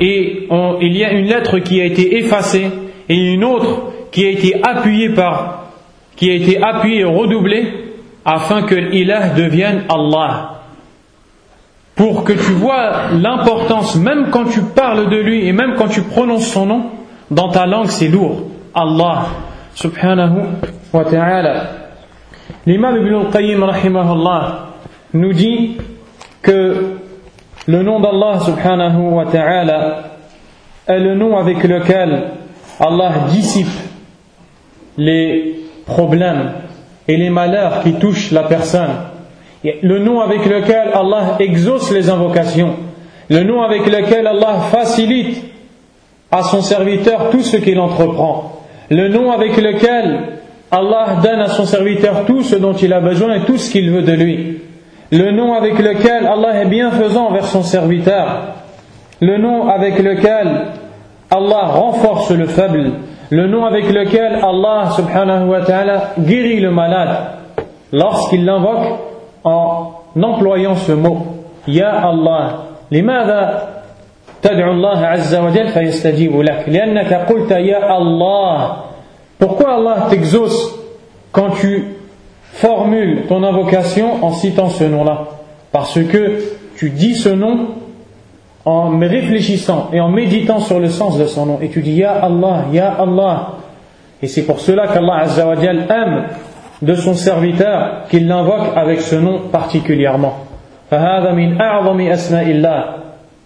[0.00, 2.70] et on, il y a une lettre qui a été effacée
[3.08, 5.64] et une autre qui a été appuyée par
[6.16, 7.66] qui a été appuyé et redoublé
[8.24, 10.51] afin que l'ilah devienne Allah.
[11.94, 16.02] Pour que tu vois l'importance, même quand tu parles de lui et même quand tu
[16.02, 16.82] prononces son nom,
[17.30, 18.42] dans ta langue c'est lourd.
[18.74, 19.26] Allah
[19.74, 20.40] subhanahu
[20.92, 21.66] wa ta'ala.
[22.66, 23.64] L'imam Ibn al-Qayyim
[25.14, 25.76] nous dit
[26.40, 26.96] que
[27.66, 29.98] le nom d'Allah subhanahu wa ta'ala
[30.86, 32.30] est le nom avec lequel
[32.80, 33.68] Allah dissipe
[34.96, 36.52] les problèmes
[37.06, 39.11] et les malheurs qui touchent la personne.
[39.64, 42.74] Le nom avec lequel Allah exauce les invocations.
[43.28, 45.42] Le nom avec lequel Allah facilite
[46.30, 48.60] à son serviteur tout ce qu'il entreprend.
[48.90, 50.20] Le nom avec lequel
[50.70, 53.90] Allah donne à son serviteur tout ce dont il a besoin et tout ce qu'il
[53.90, 54.58] veut de lui.
[55.10, 58.54] Le nom avec lequel Allah est bienfaisant vers son serviteur.
[59.20, 60.66] Le nom avec lequel
[61.30, 62.92] Allah renforce le faible
[63.32, 64.90] le nom avec lequel Allah
[65.46, 67.16] wa ta'ala guérit le malade
[67.90, 69.11] lorsqu'il l'invoque
[69.43, 71.25] en employant ce mot
[71.67, 73.67] Ya Allah لماذا
[74.41, 78.75] تدعو الله عز وجل فيستجيب لك لأنك قلت يا الله
[79.39, 80.73] Pourquoi Allah t'exauce
[81.31, 81.83] quand tu
[82.53, 85.25] formules ton invocation en citant ce nom-là
[85.71, 86.39] Parce que
[86.77, 87.67] tu dis ce nom
[88.65, 91.59] en réfléchissant et en méditant sur le sens de son nom.
[91.61, 93.53] Et tu dis Ya Allah, Ya Allah.
[94.21, 96.25] Et c'est pour cela qu'Allah Azzawajal aime
[96.81, 100.33] de son serviteur qu'il l'invoque avec ce nom particulièrement.
[100.91, 102.83] فهذا من أعظم أسماء الله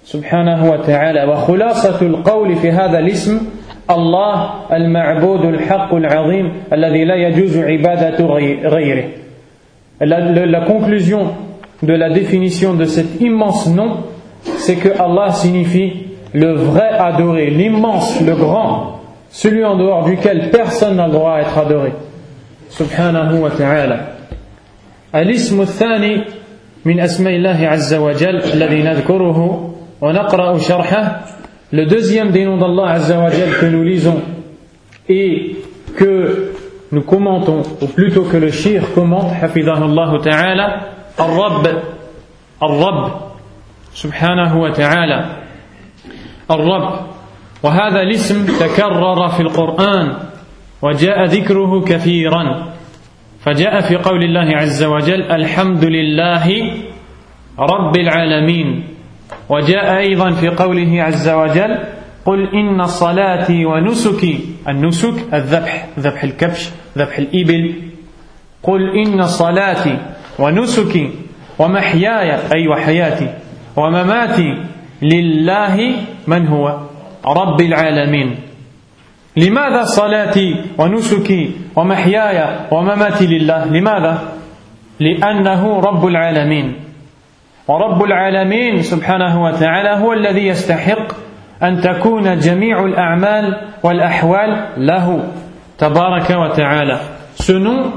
[0.05, 3.41] سبحانه وتعالى وخلاصة القول في هذا الاسم
[3.89, 8.25] الله المعبود الحق العظيم الذي لا يجوز عبادة
[8.69, 9.03] غيره
[10.01, 11.33] la, la conclusion
[11.83, 13.97] de la définition de cet immense nom
[14.43, 15.93] c'est que Allah signifie
[16.33, 21.41] le vrai adoré, l'immense, le grand, celui en dehors duquel personne n'a le droit à
[21.41, 21.93] être adoré.
[22.78, 23.98] سبحانه وتعالى.
[25.14, 26.24] الاسم الثاني
[26.84, 29.38] من أسماء الله عز وجل الذي نذكره
[30.00, 31.20] ونقرأ شرحه.
[31.72, 34.20] لو دوزيام des noms d'Allah عز وجل que nous lisons
[35.08, 35.56] et
[35.96, 36.52] que
[36.92, 38.82] nous commentons ou plutôt que le shir
[39.40, 40.80] حفظه الله تعالى
[41.20, 41.66] الرب
[42.62, 43.12] الرب
[43.94, 45.26] سبحانه وتعالى
[46.50, 47.00] الرب
[47.62, 50.16] وهذا الاسم تكرر في القران
[50.82, 52.72] وجاء ذكره كثيرا.
[53.40, 56.46] فجاء في قول الله عز وجل الحمد لله
[57.58, 58.84] رب العالمين.
[59.48, 61.78] وجاء أيضا في قوله عز وجل
[62.26, 64.40] قل إن صلاتي ونسكي.
[64.68, 67.74] النسك الذبح ذبح الكبش ذبح الإبل.
[68.62, 69.98] قل إن صلاتي
[70.38, 71.10] ونسكي
[71.58, 73.28] ومحياي أي وحياتي
[73.76, 74.50] ومماتي
[75.02, 75.76] لله
[76.26, 76.80] من هو؟
[77.26, 78.36] رب العالمين.
[79.36, 84.18] لماذا صلاتي ونسكي ومحياي ومماتي لله لماذا
[85.00, 86.74] لأنه رب العالمين
[87.68, 91.12] ورب العالمين سبحانه وتعالى هو الذي يستحق
[91.62, 95.24] ان تكون جميع الاعمال والاحوال له
[95.78, 96.98] تبارك وتعالى
[97.38, 97.92] Ce nom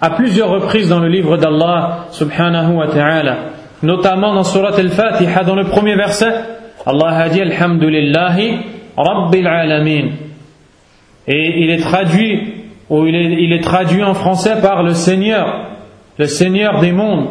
[0.00, 3.36] à plusieurs reprises dans le livre d'Allah subhanahu wa ta'ala.
[3.82, 6.32] notamment dans Surat Al-Fatiha, dans le premier verset,
[6.86, 8.60] Allah a dit Alhamdulillahi
[8.96, 10.08] Rabbil Alamin.
[11.26, 12.54] Et il est traduit,
[12.88, 15.70] ou il est, traduit en français par le Seigneur,
[16.18, 17.28] le Seigneur des mondes.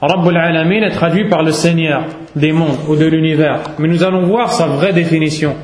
[0.00, 3.60] Rabbul Alamin est traduit par le Seigneur des mondes ou de l'univers.
[3.78, 5.54] Mais nous allons voir sa vraie définition.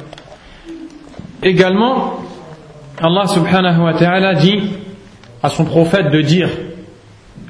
[1.42, 2.14] Également,
[3.00, 4.60] Allah subhanahu wa ta'ala dit
[5.42, 6.48] à son prophète de dire,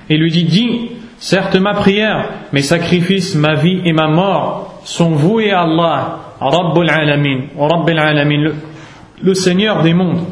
[0.09, 0.91] il lui dit, dis
[1.23, 6.91] Certes, ma prière, mes sacrifices, ma vie et ma mort sont voués à Allah, Rabbul
[6.91, 8.51] Alamin, Rabbil Alamin,
[9.24, 10.26] le, Seigneur des mondes.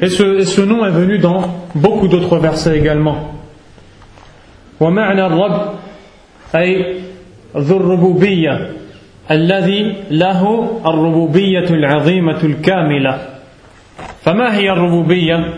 [0.00, 1.42] Et ce, et ce, nom est venu dans
[1.74, 3.28] beaucoup d'autres versets également.
[4.80, 5.74] ومعنى الرب
[6.54, 6.96] أي
[7.56, 8.70] ذو الربوبية
[9.30, 13.18] الذي له الربوبية العظيمة الكاملة
[14.22, 15.54] فما هي الربوبية؟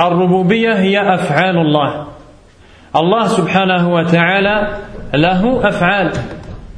[0.00, 2.06] الربوبية هي أفعال الله
[2.96, 4.76] الله سبحانه وتعالى
[5.14, 6.12] له أفعال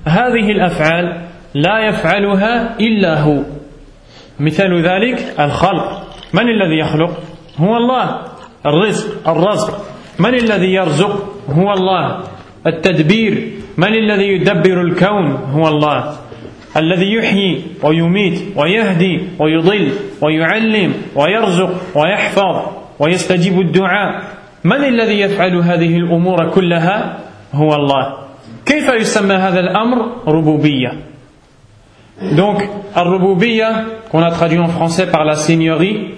[0.07, 1.20] هذه الأفعال
[1.55, 3.42] لا يفعلها إلا هو
[4.39, 6.08] مثال ذلك الخلق.
[6.34, 7.23] من الذي يخلق؟
[7.58, 8.21] هو الله.
[8.65, 9.86] الرزق الرزق.
[10.19, 12.23] من الذي يرزق؟ هو الله.
[12.67, 13.52] التدبير.
[13.78, 16.15] من الذي يدبر الكون؟ هو الله.
[16.78, 22.56] الذي يحيي ويميت ويهدي ويضل ويعلم ويرزق ويحفظ
[23.00, 24.23] ويستجيب الدعاء.
[24.63, 27.17] من الذي يفعل هذه الأمور كلها؟
[27.54, 28.17] هو الله.
[28.65, 29.97] كيف يسمى هذا الأمر؟
[30.28, 31.16] ربوبية.
[32.21, 36.15] Donc, al-rububiyya, qu'on a traduit en français par la seigneurie,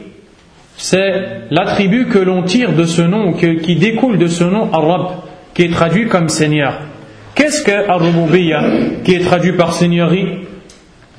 [0.77, 5.07] c'est l'attribut que l'on tire de ce nom, qui découle de ce nom, al-rab,
[5.53, 6.79] qui est traduit comme Seigneur.
[7.35, 10.39] Qu'est-ce que al qui est traduit par Seigneurie?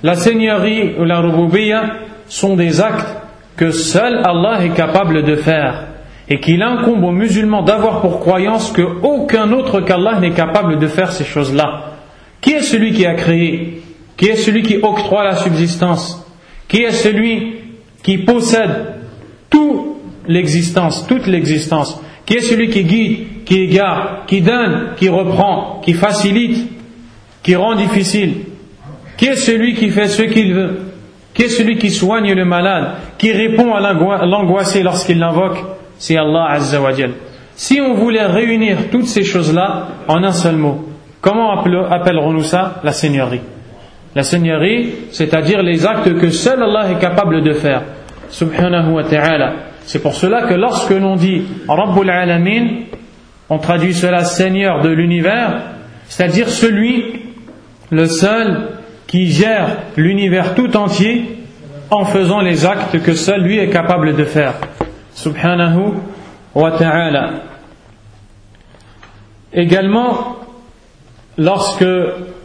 [0.02, 1.82] La Seigneurie ou la Rububiyya
[2.26, 3.16] sont des actes
[3.56, 5.88] que seul Allah est capable de faire
[6.30, 11.12] et qu'il incombe aux musulmans d'avoir pour croyance qu'aucun autre qu'Allah n'est capable de faire
[11.12, 11.96] ces choses-là.
[12.40, 13.79] Qui est celui qui a créé?
[14.20, 16.22] Qui est celui qui octroie la subsistance?
[16.68, 17.54] Qui est celui
[18.02, 18.96] qui possède
[19.48, 19.96] toute
[20.28, 21.98] l'existence, toute l'existence?
[22.26, 26.70] Qui est celui qui guide, qui égare, qui donne, qui reprend, qui facilite,
[27.42, 28.44] qui rend difficile?
[29.16, 30.80] Qui est celui qui fait ce qu'il veut?
[31.32, 33.80] Qui est celui qui soigne le malade, qui répond à
[34.26, 35.64] l'angoissé lorsqu'il l'invoque?
[35.98, 36.90] C'est Allah Azza wa
[37.56, 40.90] Si on voulait réunir toutes ces choses-là en un seul mot,
[41.22, 42.82] comment appellerons-nous ça?
[42.84, 43.40] La Seigneurie.
[44.14, 47.82] La Seigneurie, c'est-à-dire les actes que seul Allah est capable de faire.
[48.28, 49.52] Subhanahu wa ta'ala.
[49.82, 52.84] C'est pour cela que lorsque l'on dit Rabbul Alamin,
[53.48, 55.62] on traduit cela Seigneur de l'univers,
[56.04, 57.22] c'est-à-dire celui,
[57.90, 58.68] le seul,
[59.06, 61.38] qui gère l'univers tout entier
[61.90, 64.54] en faisant les actes que seul lui est capable de faire.
[65.14, 65.94] Subhanahu
[66.54, 67.30] wa ta'ala.
[69.52, 70.36] Également,
[71.36, 71.84] lorsque,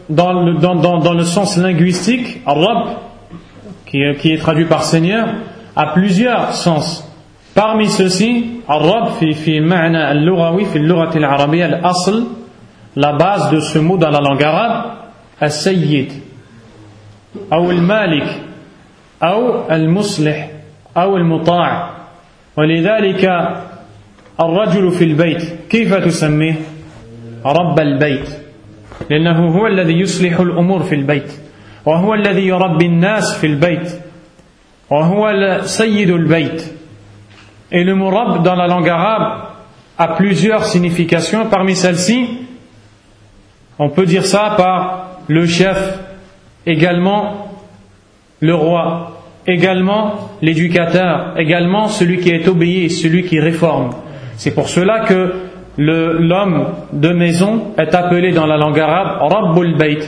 [0.09, 2.97] dans le, dans, le sens linguistique, Rabb,
[3.87, 5.29] qui, qui est traduit par Seigneur,
[5.77, 7.07] a plusieurs sens.
[7.55, 12.25] Parmi ceux-ci, الرب في في معنى اللغوي في اللغة العربية الأصل
[12.97, 14.85] la base de ce mot dans la langue arabe
[15.43, 16.13] السيد
[17.53, 18.43] أو المالك
[19.23, 20.51] أو المصلح
[20.97, 21.91] أو المطاع
[22.57, 23.25] ولذلك
[24.41, 26.55] الرجل في البيت كيف تسميه
[27.47, 28.29] رب البيت
[29.11, 31.33] لأنه هو الذي يصلح الأمور في البيت
[31.87, 34.01] وهو الذي يربي الناس في البيت
[34.91, 36.63] وهو سيد البيت
[37.73, 39.45] Et le mot Rabb dans la langue arabe
[39.97, 41.47] a plusieurs significations.
[41.47, 42.27] Parmi celles-ci,
[43.79, 46.01] on peut dire ça par le chef,
[46.67, 47.53] également
[48.41, 53.91] le roi, également l'éducateur, également celui qui est obéi, celui qui réforme.
[54.37, 55.44] C'est pour cela que
[55.79, 60.03] l'homme de maison est appelé dans la langue arabe Rabbul Bayt.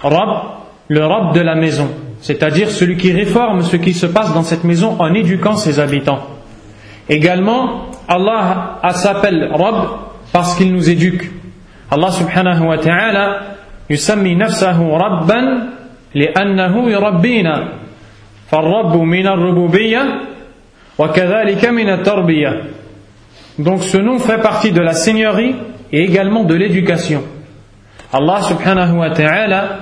[0.00, 0.42] Rabb,
[0.88, 1.88] le Rabb de la maison
[2.20, 6.26] c'est-à-dire celui qui réforme ce qui se passe dans cette maison en éduquant ses habitants.
[7.08, 9.86] Également, Allah s'appelle Rabb
[10.32, 11.30] parce qu'il nous éduque.
[11.90, 13.40] Allah subhanahu wa ta'ala
[13.90, 15.40] يسمي نفسه ربا
[16.14, 17.68] لأنه يربينا
[18.50, 20.02] فالرب من الربوبية
[20.98, 22.62] وكذلك من التربية
[23.59, 25.55] donc ce nom fait partie de la seigneurie
[25.91, 27.23] et également de l'éducation.
[28.13, 29.79] Allah subhanahu wa ta'ala,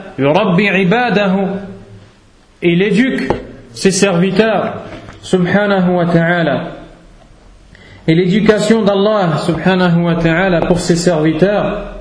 [2.62, 3.32] il éduque
[3.72, 4.84] ses serviteurs,
[5.22, 6.72] subhanahu wa ta'ala.
[8.08, 11.96] Et l'éducation d'Allah subhanahu wa ta'ala pour ses serviteurs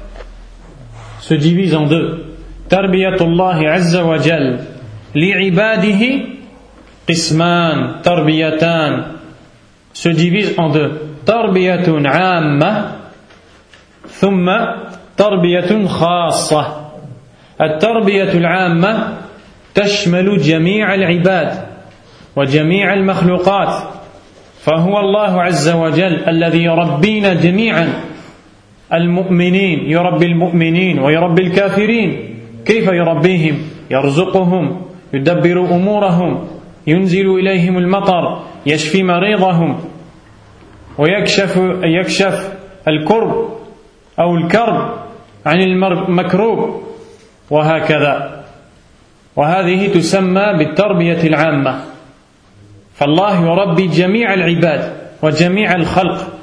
[1.20, 2.24] se divise en deux.
[2.68, 4.60] Tarbiyatullah azza wa jal,
[7.08, 9.16] qisman, tarbiyatan,
[9.94, 11.07] se divise en deux.
[11.28, 12.72] Tarbiyatun amma,
[14.20, 14.58] thumma
[15.16, 16.88] tarbiyatun khassa.
[17.60, 19.18] التربية العامة
[19.74, 21.50] تشمل جميع العباد
[22.36, 23.82] وجميع المخلوقات
[24.62, 27.88] فهو الله عز وجل الذي يربينا جميعا.
[28.92, 32.10] المؤمنين يربي المؤمنين ويربي الكافرين.
[32.64, 33.56] كيف يربيهم؟
[33.90, 34.64] يرزقهم
[35.14, 36.48] يدبر أمورهم
[36.86, 39.78] ينزل إليهم المطر يشفي مريضهم.
[40.97, 42.53] ويكشف يكشف
[42.87, 43.49] الكرب
[44.19, 44.93] او الكرب
[45.45, 46.83] عن المكروب
[47.51, 48.43] وهكذا
[49.35, 51.79] وهذه تسمى بالتربية العامة
[52.93, 54.93] فالله يربي جميع العباد
[55.23, 56.33] وجميع الخلق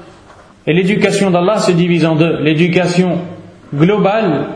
[0.67, 2.37] Et l'éducation d'Allah se divise en deux.
[2.43, 3.19] L'éducation
[3.75, 4.47] globale,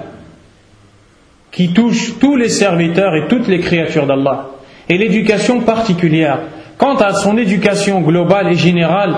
[1.51, 4.49] qui touche tous les serviteurs et toutes les créatures d'Allah,
[4.89, 6.41] et l'éducation particulière.
[6.77, 9.15] Quant à son éducation globale et générale,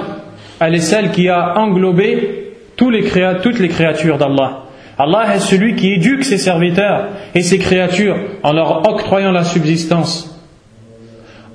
[0.61, 4.63] elle est celle qui a englobé toutes les créatures d'Allah.
[4.97, 10.39] Allah est celui qui éduque ses serviteurs et ses créatures en leur octroyant la subsistance,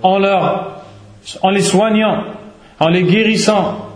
[0.02, 2.24] en, les soignant,
[2.80, 3.90] en les guérissant.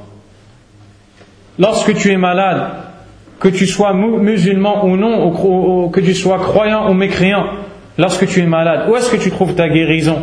[1.58, 2.68] Lorsque tu es malade,
[3.40, 7.46] que tu sois musulman ou non, que tu sois croyant ou mécréant,
[7.98, 10.22] lorsque tu es malade, où est-ce que tu trouves ta guérison?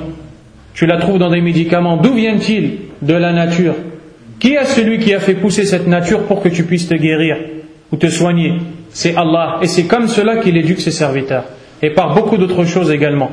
[0.74, 1.98] Tu la trouves dans des médicaments.
[1.98, 3.74] D'où vient-il De la nature.
[4.40, 7.38] Qui est celui qui a fait pousser cette nature pour que tu puisses te guérir
[7.92, 8.54] ou te soigner?
[8.90, 9.58] C'est Allah.
[9.62, 11.46] Et c'est comme cela qu'il éduque ses serviteurs.
[11.82, 13.32] Et par beaucoup d'autres choses également.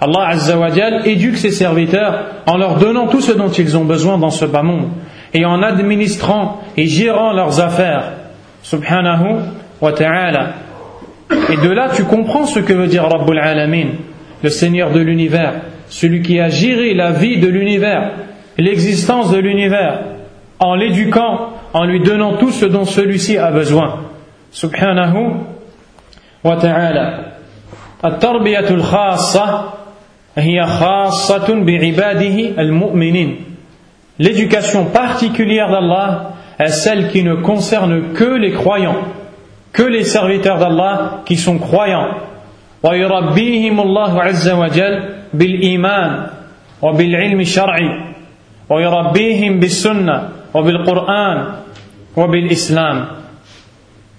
[0.00, 4.30] Allah Azzawajal éduque ses serviteurs en leur donnant tout ce dont ils ont besoin dans
[4.30, 4.88] ce bas monde
[5.32, 8.12] et en administrant et gérant leurs affaires.
[8.62, 9.40] Subhanahu
[9.80, 10.54] wa ta'ala.
[11.50, 13.88] Et de là, tu comprends ce que veut dire Rabbul Alamin,
[14.42, 15.54] le Seigneur de l'univers,
[15.88, 18.12] celui qui a géré la vie de l'univers,
[18.58, 20.00] l'existence de l'univers,
[20.63, 23.99] en l'éduquant, en lui donnant tout ce dont celui-ci a besoin.
[24.51, 25.37] Subhanahu
[26.43, 27.25] wa ta'ala.
[28.05, 29.73] التربية الخاصة
[30.37, 33.35] هي خاصة بعباده المؤمنين.
[34.19, 39.01] L'éducation particulière d'Allah est celle qui ne concerne que les croyants,
[39.73, 42.15] que les serviteurs d'Allah qui sont croyants.
[42.83, 46.27] ويربيهم الله عز وجل بالإيمان
[46.81, 47.89] وبالعلم الشرعي
[48.69, 50.32] ويربيهم بالسنة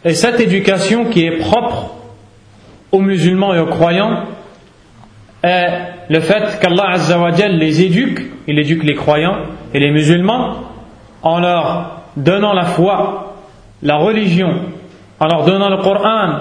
[0.04, 1.96] et cette éducation qui est propre
[2.92, 4.26] aux musulmans et aux croyants
[5.44, 5.70] est
[6.10, 9.38] le fait qu'Allah Azzawajal les éduque, il éduque les croyants
[9.74, 10.58] et les musulmans
[11.24, 13.36] en leur donnant la foi,
[13.82, 14.54] la religion,
[15.20, 16.40] en leur donnant le Coran,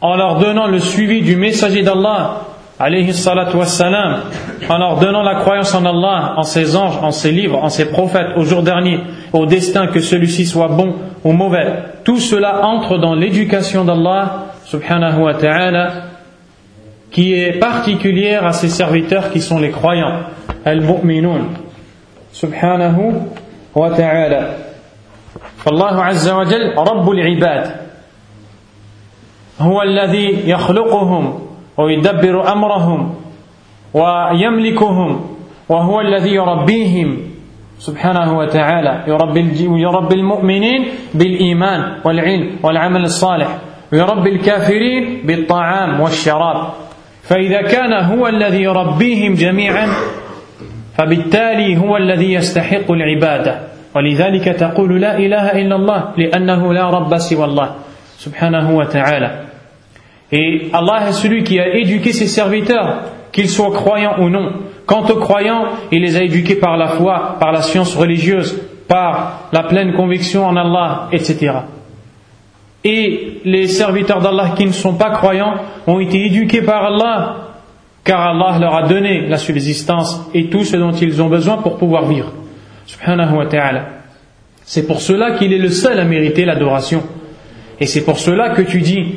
[0.00, 2.42] en leur donnant le suivi du messager d'Allah
[2.79, 4.21] alayhi salatu wassalam,
[4.69, 7.85] en leur donnant la croyance en Allah, en ses anges, en ses livres, en ses
[7.85, 8.99] prophètes, au jour dernier,
[9.31, 11.67] au destin que celui-ci soit bon ou mauvais.
[12.03, 15.91] Tout cela entre dans l'éducation d'Allah, subhanahu wa ta'ala,
[17.11, 20.21] qui est particulière à ses serviteurs qui sont les croyants,
[20.65, 21.49] al-mu'minun,
[22.31, 23.13] subhanahu
[23.75, 24.41] wa ta'ala.
[25.63, 27.71] فالله عز وجل رب العباد
[29.59, 31.39] هو الذي يخلقهم
[31.78, 33.14] ويدبر أمرهم
[33.94, 35.20] ويملكهم
[35.68, 37.18] وهو الذي يربيهم
[37.78, 39.04] سبحانه وتعالى.
[39.06, 43.48] يربي, المؤمنين بالإيمان والعلم والعمل الصالح.
[43.92, 46.58] ويربي الكافرين بالطعام والشراب.
[47.22, 49.88] فإذا كان هو الذي يربيهم جميعا
[50.98, 53.60] فبالتالي هو الذي يستحق العبادة.
[53.96, 57.74] ولذلك تقول لا إله إلا الله لأنه لا رب سوى الله
[58.18, 59.47] سبحانه وتعالى.
[60.30, 63.02] Et Allah est celui qui a éduqué ses serviteurs,
[63.32, 64.52] qu'ils soient croyants ou non.
[64.86, 68.58] Quant aux croyants, il les a éduqués par la foi, par la science religieuse,
[68.88, 71.52] par la pleine conviction en Allah, etc.
[72.84, 75.56] Et les serviteurs d'Allah qui ne sont pas croyants
[75.86, 77.36] ont été éduqués par Allah,
[78.04, 81.76] car Allah leur a donné la subsistance et tout ce dont ils ont besoin pour
[81.76, 82.32] pouvoir vivre.
[82.86, 83.86] Subhanahu wa ta'ala.
[84.64, 87.02] C'est pour cela qu'il est le seul à mériter l'adoration.
[87.80, 89.16] Et c'est pour cela que tu dis,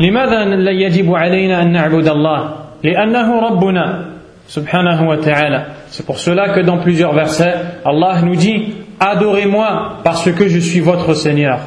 [0.00, 4.04] لماذا لا يجب علينا أن نعبد الله لأنه ربنا
[4.48, 10.48] سبحانه وتعالى C'est pour cela que dans plusieurs versets, Allah nous dit Adorez-moi parce que
[10.48, 11.60] je suis votre Seigneur,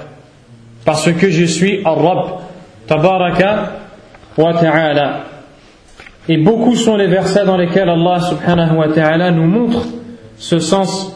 [0.86, 2.40] parce que je suis Ar-Rabb,
[2.88, 3.72] Tabaraka
[4.38, 5.24] wa Ta'ala.
[6.30, 9.84] Et beaucoup sont les versets dans lesquels Allah subhanahu wa ta'ala nous montre
[10.38, 11.16] ce sens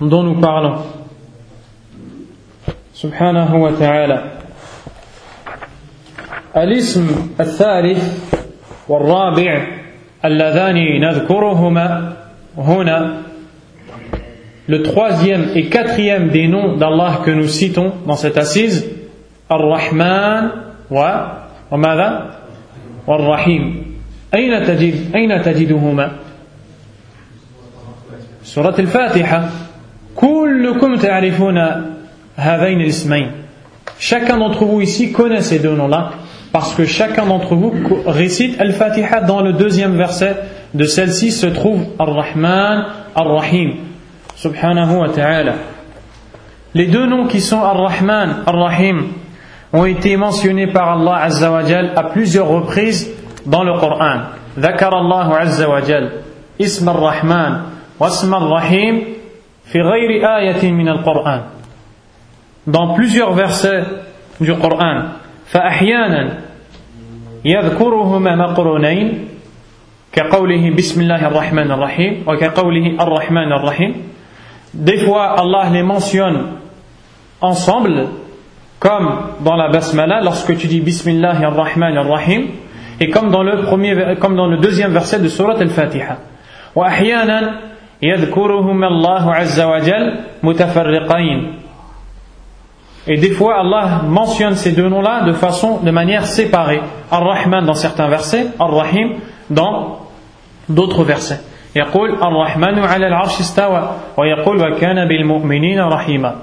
[0.00, 0.78] dont nous parlons.
[2.92, 4.22] Subhanahu wa ta'ala.
[6.56, 7.06] الاسم
[7.40, 8.02] الثالث
[8.88, 9.66] والرابع
[10.24, 12.12] اللذان نذكرهما
[12.58, 13.22] هنا
[14.68, 18.88] le troisième et quatrième des noms d'Allah que nous citons dans cette assise
[19.48, 20.52] Ar-Rahman
[20.90, 21.40] wa
[21.70, 22.36] وماذا
[23.06, 23.82] والرحيم
[24.34, 26.10] أين تجد أين تجدهما
[28.44, 29.48] سورة الفاتحة
[30.16, 31.58] كلكم تعرفون
[32.36, 33.30] هذين الاسمين
[33.98, 36.10] chacun d'entre vous ici connaît ces deux noms-là
[36.54, 37.72] parce que chacun d'entre vous
[38.06, 40.36] récite Al-Fatiha dans le deuxième verset
[40.74, 43.74] de celle-ci se trouve Ar-Rahman, Ar-Rahim,
[44.36, 45.54] subhanahu wa ta'ala.
[46.74, 49.08] Les deux noms qui sont Ar-Rahman, Ar-Rahim
[49.72, 53.10] ont été mentionnés par Allah Azza wa Jal à plusieurs reprises
[53.46, 54.20] dans le Coran.
[54.58, 56.10] ذكر الله عز وجل
[56.60, 57.52] اسم الرحمن
[58.00, 59.04] واسم الرحيم
[59.64, 61.40] في غير آية من القرآن
[62.66, 63.84] dans plusieurs versets
[64.40, 65.14] du Coran
[65.46, 66.43] فأحيانا
[67.45, 69.27] يذكرهما مقرونين
[70.11, 73.91] كقوله بسم الله الرحمن الرحيم وكقوله الرحمن الرحيم
[74.73, 76.35] دي فوا الله لي مونسيون
[77.43, 78.07] انصامبل
[78.79, 79.05] كوم
[79.45, 82.65] دون لا بسملة لورسكو تو دي بسم الله الرحمن الرحيم
[82.97, 86.17] Et comme dans, le premier, comme dans le deuxième verset de Surat al-Fatiha.
[86.75, 87.51] Et parfois,
[88.01, 89.67] «Yadhkuruhum Allahu Azza»
[93.06, 96.80] et des fois Allah mentionne ces deux noms-là de façon de manière séparée
[97.10, 99.16] Ar-Rahman dans certains versets Ar-Rahim
[99.50, 100.00] dans
[100.68, 101.40] d'autres versets
[101.76, 106.34] يقول الرحمن على العرش استوى ويقول وكان بالمؤمنين رحيما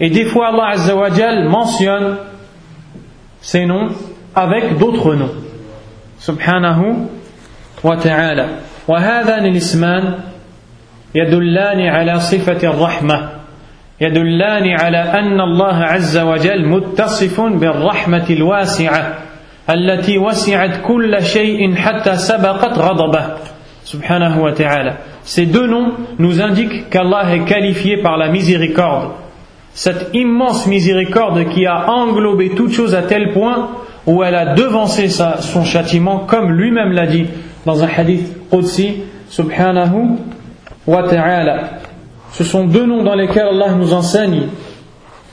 [0.00, 2.16] Et des fois Allah Azza wa Jal mentionne
[3.42, 3.88] ces noms
[4.34, 5.34] avec d'autres noms.
[6.18, 7.06] Subhanahu
[7.84, 8.46] wa ta'ala.
[8.88, 10.14] وهذان الاسمان
[11.14, 13.28] يدلان على صفة الرحمة
[14.00, 19.18] يدلان على أن الله عز وجل متصف بالرحمة الواسعة
[19.70, 23.24] التي وسعت كل شيء حتى سبقت غضبه
[23.84, 29.12] سبحانه وتعالى Ces deux noms nous indiquent qu'Allah est qualifié par la miséricorde
[29.72, 33.70] cette immense miséricorde qui a englobé toute chose à tel point
[34.06, 37.26] où elle a devancé sa, son châtiment, comme lui-même l'a dit
[37.66, 40.16] dans un hadith Qudsi, subhanahu
[40.86, 41.70] wa ta'ala.
[42.34, 44.48] Ce sont deux noms dans lesquels Allah nous enseigne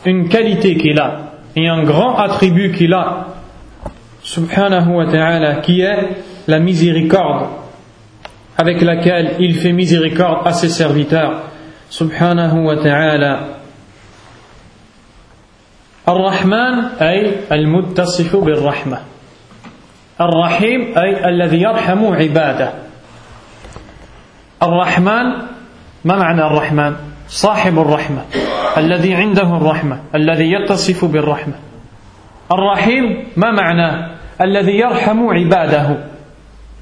[0.05, 3.27] une qualité qu'il a et un grand attribut qu'il a,
[4.23, 6.09] subhanahu wa ta'ala, qui est
[6.47, 7.47] la miséricorde
[8.57, 11.43] avec laquelle il fait miséricorde à ses serviteurs,
[11.89, 13.39] subhanahu wa ta'ala.
[16.07, 18.99] الرحمن أي المتصف بالرحمة
[20.21, 22.69] الرحيم أي الذي يرحم عباده
[24.63, 25.50] الرحمن
[26.04, 26.96] ما معنى الرحمن
[27.28, 28.22] صاحب الرحمة
[28.76, 31.54] الذي عنده الرحمة الذي يتصف بالرحمة.
[32.52, 33.04] الرحيم
[33.36, 35.96] ما معناه؟ الذي يرحم عباده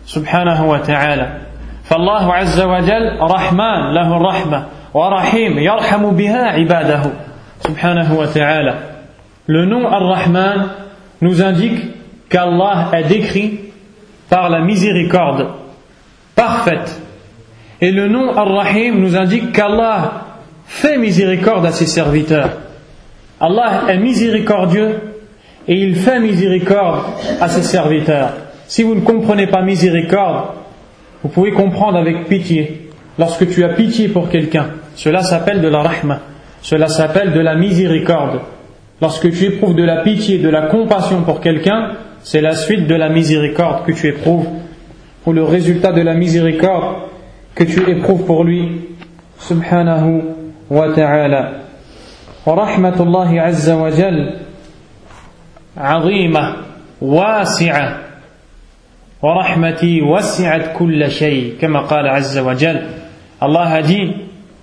[0.07, 1.39] سبحانه وتعالى.
[1.85, 7.03] فالله عز وجل رحمن له الرحمة ورحيم يرحم بها عباده
[7.61, 8.75] سبحانه وتعالى.
[9.47, 10.69] Le nom Ar-Rahman
[11.21, 11.83] nous indique
[12.31, 13.61] qu'Allah est décrit
[14.29, 15.49] par la miséricorde
[16.37, 17.03] parfaite.
[17.83, 20.27] Et le nom Ar-Rahim nous indique qu'Allah
[20.67, 22.51] fait miséricorde à ses serviteurs.
[23.41, 24.97] Allah est miséricordieux
[25.67, 27.05] et il fait miséricorde
[27.41, 28.35] à ses serviteurs.
[28.67, 30.49] Si vous ne comprenez pas miséricorde,
[31.23, 32.91] vous pouvez comprendre avec pitié.
[33.19, 36.21] Lorsque tu as pitié pour quelqu'un, cela s'appelle de la rahma,
[36.63, 38.41] cela s'appelle de la miséricorde.
[39.01, 42.95] Lorsque tu éprouves de la pitié, de la compassion pour quelqu'un, c'est la suite de
[42.95, 44.47] la miséricorde que tu éprouves,
[45.25, 47.10] ou le résultat de la miséricorde
[47.61, 48.81] que tu éprouves pour lui.
[49.39, 50.23] Subhanahu
[50.71, 51.53] wa ta'ala.
[52.47, 54.37] ورحمة الله عز وجل
[55.77, 56.57] عظيمة
[57.03, 57.99] واسعة
[59.23, 62.81] ورحمتي وسعت كل شيء كما قال عز وجل
[63.43, 64.13] Allah a dit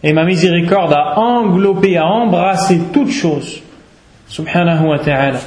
[0.04, 3.62] et ma miséricorde a englobé, a embrassé toutes choses
[4.28, 5.40] سبحانه وتعالى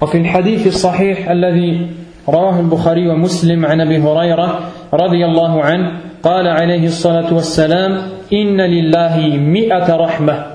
[0.00, 1.86] وفي الحديث الصحيح الذي
[2.28, 4.60] رواه البخاري ومسلم عن ابي هريره
[4.92, 7.98] رضي الله عنه قال عليه الصلاة والسلام
[8.32, 10.46] إن لله مئة رحمة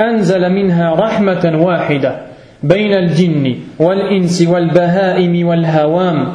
[0.00, 2.16] أنزل منها رحمة واحدة
[2.62, 6.32] بين الجن والإنس والبهائم والهوام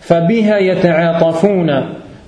[0.00, 1.70] فبها يتعاطفون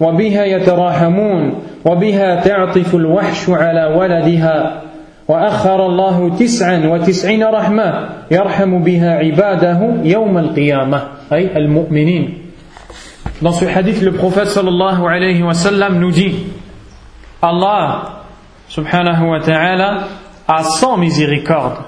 [0.01, 1.55] وبها يتراحمون
[1.85, 4.83] وبها تعطف الوحش على ولدها
[5.29, 11.03] وأخر الله تسعا وتسعين رحمة يرحم بها عباده يوم القيامة.
[11.33, 12.44] أي المؤمنين.
[13.43, 15.53] Dans ce hadith, le prophète sallallahu alayhi wa
[15.91, 16.35] nous dit
[17.43, 18.23] Allah
[18.69, 20.09] subhanahu wa ta'ala
[20.47, 21.79] a 100 miséricordes.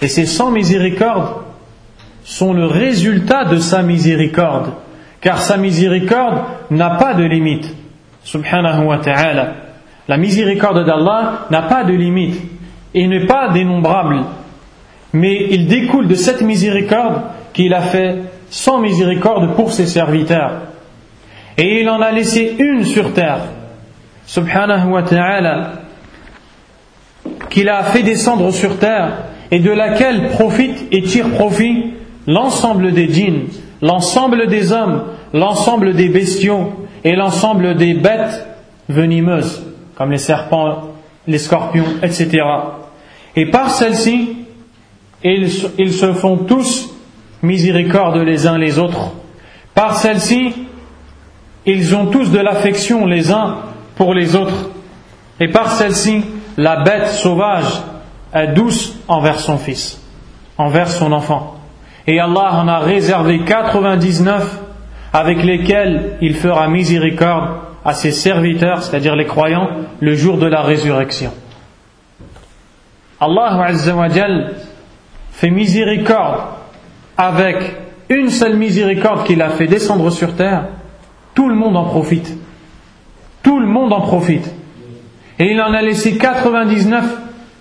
[0.00, 1.42] Et ces 100 miséricordes
[2.24, 4.72] sont le résultat de sa miséricorde.
[5.20, 7.74] Car sa miséricorde n'a pas de limite.
[8.22, 9.54] Subhanahu wa ta'ala.
[10.08, 12.40] La miséricorde d'Allah n'a pas de limite
[12.94, 14.24] et n'est pas dénombrable.
[15.12, 18.18] Mais il découle de cette miséricorde qu'il a fait
[18.50, 20.62] sans miséricorde pour ses serviteurs.
[21.56, 23.40] Et il en a laissé une sur terre,
[24.26, 25.72] subhanahu wa ta'ala,
[27.48, 31.94] qu'il a fait descendre sur terre et de laquelle profitent et tirent profit
[32.26, 33.46] l'ensemble des djinns,
[33.82, 38.46] l'ensemble des hommes, l'ensemble des bestiaux et l'ensemble des bêtes
[38.88, 39.62] venimeuses,
[39.96, 40.92] comme les serpents,
[41.26, 42.42] les scorpions, etc.
[43.36, 44.36] Et par celles-ci,
[45.22, 46.94] ils, se font tous
[47.42, 49.12] miséricorde les uns les autres.
[49.74, 50.54] Par celles-ci,
[51.66, 53.58] ils ont tous de l'affection les uns
[53.96, 54.70] pour les autres.
[55.40, 56.24] Et par celle-ci,
[56.56, 57.82] la bête sauvage
[58.32, 60.00] est douce envers son fils,
[60.58, 61.56] envers son enfant.
[62.06, 64.58] Et Allah en a réservé 99
[65.12, 69.68] avec lesquels il fera miséricorde à ses serviteurs, c'est-à-dire les croyants,
[70.00, 71.32] le jour de la résurrection.
[73.20, 73.66] Allah
[75.32, 76.40] fait miséricorde
[77.19, 77.57] avec
[78.09, 80.65] une seule miséricorde qu'il a fait descendre sur terre,
[81.33, 82.37] tout le monde en profite.
[83.43, 84.51] Tout le monde en profite.
[85.39, 87.03] Et il en a laissé 99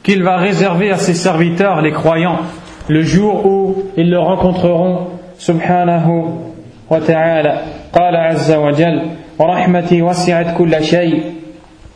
[0.03, 2.40] qu'il va réserver à ses serviteurs, les croyants,
[2.88, 6.24] le jour où ils le rencontreront, subhanahu
[6.90, 7.62] wa ta'ala.
[7.95, 9.03] قال عز وجل
[9.38, 11.22] ورحمتي وسعت كل شيء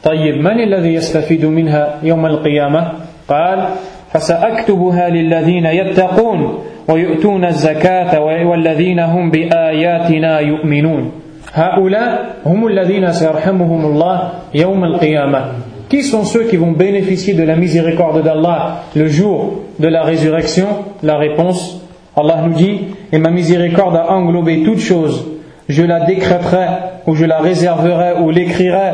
[0.04, 2.92] طيب من الذي يستفيد منها يوم القيامة
[3.28, 3.68] قال
[4.12, 11.10] فسأكتبها للذين يتقون ويؤتون الزكاة والذين هم بآياتنا يؤمنون
[11.54, 15.44] هؤلاء هم الذين سيرحمهم الله يوم القيامة
[15.88, 20.66] Qui sont ceux qui vont bénéficier de la miséricorde d'Allah le jour de la résurrection
[21.02, 21.80] La réponse,
[22.14, 22.80] Allah nous dit,
[23.10, 25.24] et ma miséricorde a englobé toute chose.
[25.68, 26.66] Je la décréterai
[27.06, 28.92] ou je la réserverai ou l'écrirai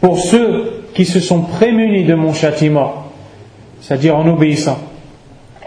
[0.00, 2.92] pour ceux qui se sont prémunis de mon châtiment,
[3.80, 4.78] c'est-à-dire en obéissant,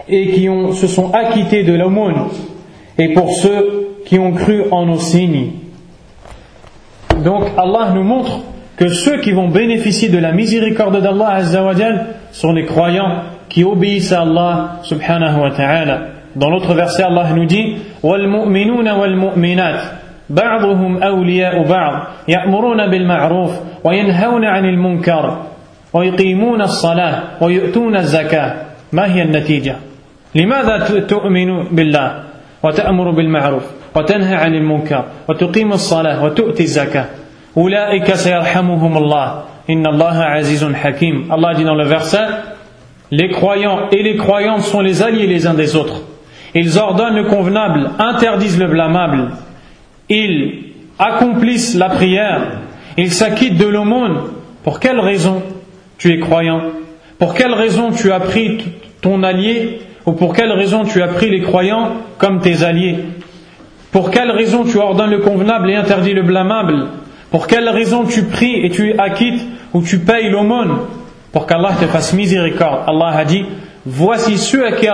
[0.08, 2.28] et qui ont, se sont acquittés de l'aumône,
[2.98, 5.50] et pour ceux qui ont cru en nos signes.
[7.24, 8.40] Donc Allah nous montre
[8.76, 11.40] que ceux qui vont bénéficier de la miséricorde d'Allah
[12.32, 16.00] sont les croyants qui obéissent à Allah subhanahu wa ta'ala.
[16.36, 19.80] Dans l'autre verset, Allah nous dit وَالْمُؤْمِنُونَ وَالْمُؤْمِنَاتِ
[20.30, 23.50] بعضهم أولياء بعض يأمرون بالمعروف
[23.84, 25.42] وينهون عن المنكر
[25.92, 28.54] ويقيمون الصلاة ويؤتون الزكاة
[28.92, 29.76] ما هي النتيجة؟
[30.34, 32.22] لماذا تؤمن بالله
[32.62, 33.62] وتأمر بالمعروف
[33.96, 37.04] وتنهى عن المنكر وتقيم الصلاة وتؤتي الزكاة
[37.56, 42.26] أولئك سيرحمهم الله إن الله عزيز حكيم Allah dit dans le verset
[43.10, 46.02] les croyants et les croyantes sont les alliés les uns des autres
[46.54, 49.30] ils ordonnent le convenable interdisent le blâmable
[50.10, 50.64] ils
[50.98, 52.40] accomplissent la prière
[52.98, 54.18] ils s'acquittent de l'aumône
[54.64, 55.42] pour quelle raison
[56.01, 56.61] tu es croyant
[57.19, 58.57] pour quelle raison tu as pris
[58.99, 62.97] ton allié ou pour quelle raison tu as pris les croyants comme tes alliés?
[63.91, 66.87] Pour quelle raison tu ordonnes le convenable et interdis le blâmable?
[67.29, 70.79] Pour quelle raison tu pries et tu acquittes ou tu payes l'aumône?
[71.31, 72.81] Pour qu'Allah te fasse miséricorde.
[72.87, 73.45] Allah a dit
[73.85, 74.87] Voici ceux à qui,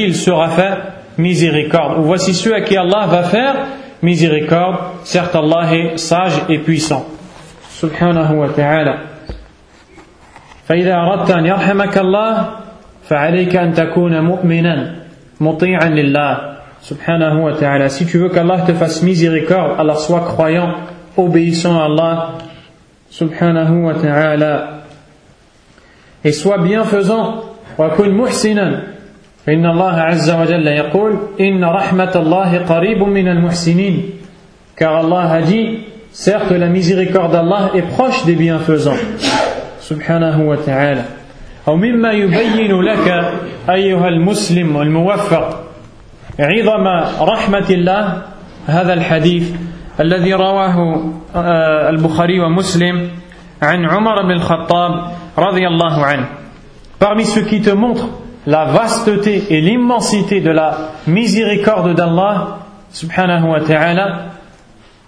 [0.00, 0.78] il sera fait
[1.18, 1.98] miséricorde.
[1.98, 3.54] Ou voici ceux à qui Allah va faire
[4.00, 4.76] miséricorde.
[5.04, 7.04] Certes, Allah est sage et puissant.
[7.68, 9.15] Subhanahu wa ta'ala.
[10.66, 12.48] فإذا أردت أن يرحمك الله
[13.08, 14.94] فعليك أن تكون مؤمنا
[15.40, 16.56] مطيعا لله
[16.86, 17.88] wa ta'ala.
[17.88, 20.74] Si tu veux qu'Allah te fasse miséricorde, alors sois croyant,
[21.16, 22.32] obéissant à Allah
[23.20, 24.82] wa ta'ala.
[26.22, 27.42] Et sois bienfaisant.
[27.78, 28.82] وكن محسنا
[29.46, 34.02] فإن الله عز وجل يقول إن رحمة الله قريب من المحسنين
[34.76, 38.96] car Allah a dit certes la miséricorde d'Allah est proche des bienfaisants
[39.88, 41.04] سبحانه وتعالى
[41.68, 43.06] أو مما يبين لك
[43.70, 45.64] أيها المسلم الموفق
[46.38, 46.86] عظم
[47.20, 48.22] رحمة الله
[48.66, 49.52] هذا الحديث
[50.00, 51.04] الذي رواه
[51.90, 53.10] البخاري ومسلم
[53.62, 54.92] عن عمر بن الخطاب
[55.38, 56.26] رضي الله عنه
[56.98, 58.08] Parmi ceux qui te montrent
[58.46, 62.58] la vasteté et l'immensité de la miséricorde d'Allah
[62.90, 64.18] subhanahu wa ta'ala,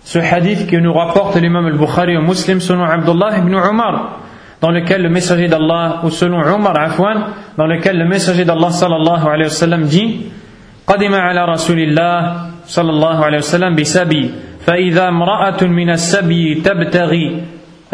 [0.04, 4.18] ce hadith que nous rapporte l'imam al-Bukhari au muslim selon Abdullah ibn Umar,
[4.60, 9.26] dans lequel le messager d'Allah, ou selon Umar Afwan, dans lequel le messager d'Allah sallallahu
[9.26, 10.32] alayhi wa sallam dit
[10.88, 14.30] قدم على رسول الله صلى الله عليه وسلم بسبي
[14.64, 17.44] فإذا امرأة من السبي تبتغي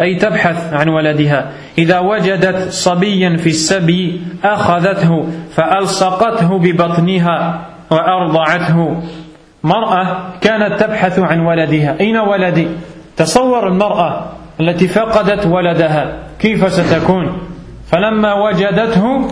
[0.01, 9.03] أي تبحث عن ولدها إذا وجدت صبيا في السبي أخذته فألصقته ببطنها وأرضعته
[9.63, 10.05] مرأة
[10.41, 12.67] كانت تبحث عن ولدها أين ولدي؟
[13.17, 14.25] تصور المرأة
[14.59, 17.38] التي فقدت ولدها كيف ستكون؟
[17.90, 19.28] فلما وجدته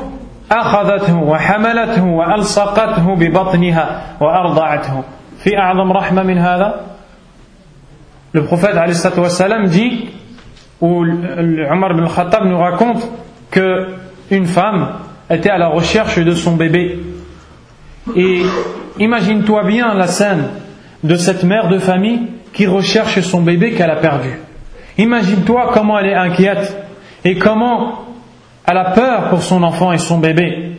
[0.52, 5.02] أخذته وحملته وألصقته ببطنها وأرضعته
[5.38, 6.74] في أعظم رحمة من هذا
[8.34, 8.74] Le prophète
[9.16, 10.10] wassalam, dit,
[10.82, 13.10] ou Omar ibn Khattab nous raconte
[13.50, 13.86] que
[14.30, 14.88] une femme
[15.30, 16.98] était à la recherche de son bébé
[18.14, 18.42] et
[18.98, 20.44] imagine-toi bien la scène
[21.02, 24.38] de cette mère de famille qui recherche son bébé qu'elle a perdu.
[24.98, 26.76] Imagine-toi comment elle est inquiète
[27.24, 28.04] et comment
[28.66, 30.72] elle a peur pour son enfant et son bébé.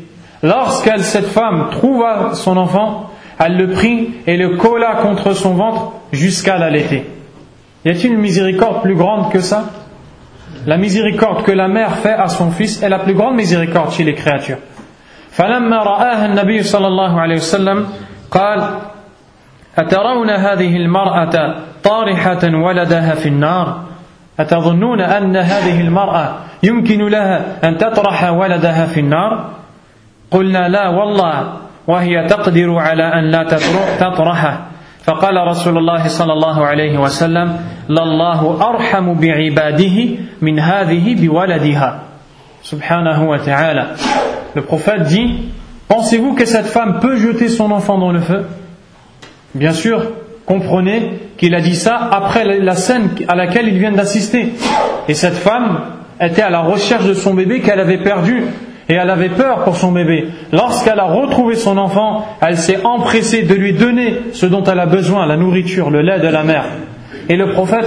[0.43, 3.09] Lorsqu'elle, cette femme, trouva son enfant,
[3.39, 7.05] elle le prit et le colla contre son ventre jusqu'à l'allaiter.
[7.85, 9.65] Y a-t-il une miséricorde plus grande que ça
[10.65, 14.03] La miséricorde que la mère fait à son fils est la plus grande miséricorde chez
[14.03, 14.57] les créatures.
[15.31, 17.87] فلما رآها النبي صلى الله عليه وسلم
[18.31, 18.69] قال
[19.77, 23.79] أترون هذه المرأة طارحة ولدها في النار
[24.40, 29.50] أتظنون أن هذه المرأة يمكن لها أن تطرح ولدها في النار؟
[30.30, 31.52] قلنا لا والله
[31.86, 33.42] وهي تقدر على أن لا
[34.00, 34.66] تطرحه
[35.04, 37.56] فقال رسول الله صلى الله عليه وسلم
[37.88, 40.08] لله أرحم بعباده
[40.42, 42.00] من هذه بولدها.
[42.62, 43.86] سبحانه وتعالى.
[44.56, 45.52] Le prophète dit
[45.88, 48.46] Pensez-vous que cette femme peut jeter son enfant dans le feu?
[49.54, 50.02] Bien sûr,
[50.46, 54.52] comprenez qu'il a dit ça après la scène à laquelle il vient d'assister.
[55.08, 55.80] Et cette femme
[56.20, 58.44] était à la recherche de son bébé qu'elle avait perdu.
[58.88, 60.28] Et elle avait peur pour son bébé.
[60.52, 64.86] Lorsqu'elle a retrouvé son enfant, elle s'est empressée de lui donner ce dont elle a
[64.86, 66.66] besoin, la nourriture, le lait de la mère.
[67.30, 67.86] Et le prophète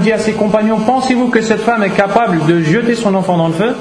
[0.00, 3.48] dit à ses compagnons, pensez-vous que cette femme est capable de jeter son enfant dans
[3.48, 3.74] le feu?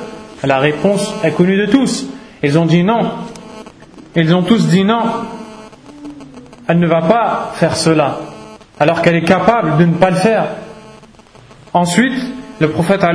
[0.44, 2.08] La réponse est connue de tous.
[2.42, 3.12] Ils ont dit non.
[4.16, 5.04] Ils ont tous dit non.
[6.68, 8.20] Elle ne va pas faire cela,
[8.80, 10.46] alors qu'elle est capable de ne pas le faire.
[11.74, 12.14] Ensuite,
[12.60, 13.12] le prophète a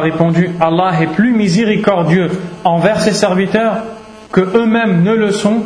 [0.00, 2.30] répondu Allah est plus miséricordieux
[2.64, 3.76] envers ses serviteurs
[4.32, 5.64] que eux-mêmes ne le sont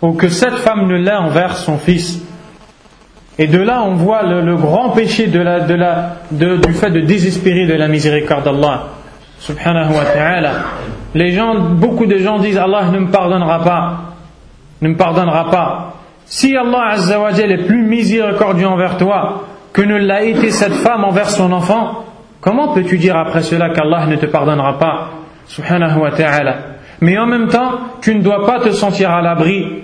[0.00, 2.20] ou que cette femme ne l'est envers son fils.
[3.38, 8.44] Et de là, on voit le, grand péché du fait de désespérer de la miséricorde
[8.44, 8.84] d'Allah.
[9.40, 10.52] Subhanahu wa ta'ala.
[11.72, 14.00] Beaucoup de gens disent Allah ne me pardonnera pas.
[14.80, 15.93] Ne me pardonnera pas.
[16.26, 21.28] Si Allah Azzawajal est plus miséricordieux envers toi que ne l'a été cette femme envers
[21.28, 22.04] son enfant,
[22.40, 25.10] comment peux-tu dire après cela qu'Allah ne te pardonnera pas?
[25.46, 26.56] Subhanahu wa ta'ala.
[27.00, 29.82] Mais en même temps, tu ne dois pas te sentir à l'abri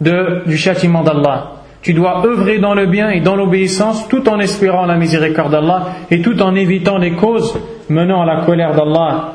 [0.00, 1.52] du châtiment d'Allah.
[1.82, 5.86] Tu dois œuvrer dans le bien et dans l'obéissance tout en espérant la miséricorde d'Allah
[6.10, 9.32] et tout en évitant les causes menant à la colère d'Allah.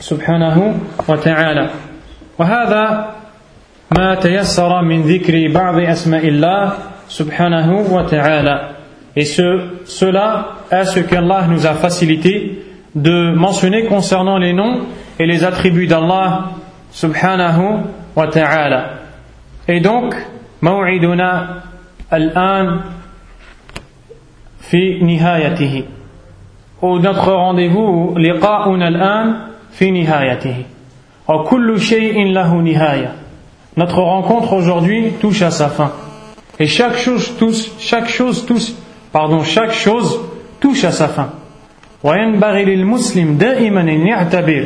[0.00, 0.74] Subhanahu
[1.08, 1.70] wa ta'ala.
[3.91, 6.73] وهذا ما تيسر من ذكر بعض أسماء الله
[7.09, 8.71] سبحانه وتعالى
[9.15, 12.63] Et ce, cela est ce qu'Allah nous a facilité
[12.95, 14.85] de mentionner concernant les noms
[15.19, 16.51] et les attributs d'Allah
[16.91, 17.83] subhanahu
[18.15, 18.99] wa ta'ala.
[19.67, 20.15] Et donc,
[20.61, 21.61] موعدنا
[22.13, 22.79] الآن
[24.61, 25.83] في نهايته
[26.81, 29.35] Ou notre rendez-vous لقاؤنا الآن
[29.71, 30.65] في نهايته
[31.27, 33.11] وكل شيء له نهاية
[33.77, 35.93] Notre rencontre aujourd'hui touche à sa fin.
[36.59, 38.73] Et chaque chose touche, chaque chose touche,
[39.11, 40.19] pardon, chaque chose
[40.59, 41.29] touche à sa fin.
[42.03, 44.65] وينبغي للمسلم دائما أن يعتبر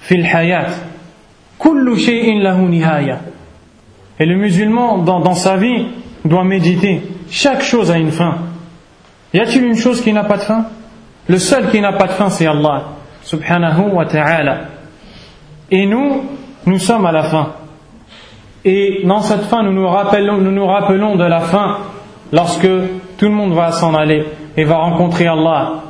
[0.00, 0.70] في الحياة
[1.58, 3.20] كل شيء له نهاية
[4.20, 5.86] Et le musulman, dans, dans sa vie,
[6.24, 7.02] doit méditer.
[7.30, 8.36] Chaque chose a une fin.
[9.32, 10.66] Y a-t-il une chose qui n'a pas de fin
[11.28, 12.84] Le seul qui n'a pas de fin, c'est Allah,
[13.22, 14.60] subhanahu wa ta'ala.
[15.70, 16.24] Et nous,
[16.66, 17.52] nous sommes à la fin.
[18.64, 21.78] Et dans cette fin, nous nous rappelons, nous nous rappelons de la fin
[22.32, 22.68] lorsque
[23.18, 24.24] tout le monde va s'en aller
[24.56, 25.82] et va rencontrer Allah,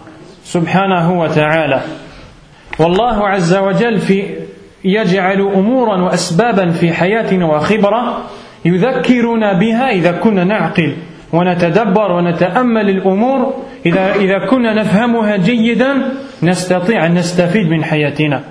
[0.44, 1.82] subhanahu wa ta'ala.
[2.78, 4.24] Wallahu azza wa jal fi
[4.84, 8.24] يجعل أمورا وأسبابا في حياتنا وخبرة
[8.64, 10.96] يذكرنا بها إذا كنا نعقل
[11.32, 13.54] ونتدبر ونتأمل الأمور
[13.86, 15.94] إذا, إذا كنا نفهمها جيدا
[16.42, 18.42] نستطيع أن نستفيد من حياتنا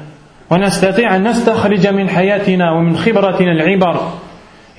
[0.52, 4.00] ونستطيع أن نستخرج من حياتنا ومن خبرتنا العبر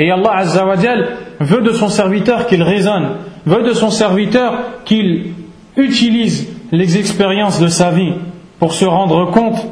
[0.01, 1.09] Et Allah Azza wa Jal
[1.41, 4.55] veut de son serviteur qu'il raisonne, veut de son serviteur
[4.85, 5.33] qu'il
[5.77, 8.13] utilise les expériences de sa vie
[8.61, 9.67] pour se rendre compte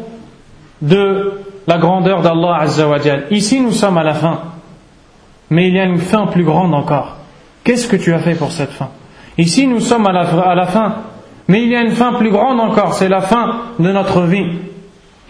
[0.82, 1.32] de
[1.66, 3.26] la grandeur d'Allah Azzawajal.
[3.30, 4.40] Ici, nous sommes à la fin.
[5.50, 7.16] Mais il y a une fin plus grande encore.
[7.64, 8.88] Qu'est-ce que tu as fait pour cette fin
[9.38, 10.96] Ici, nous sommes à la, à la fin.
[11.48, 12.94] Mais il y a une fin plus grande encore.
[12.94, 14.58] C'est la fin de notre vie.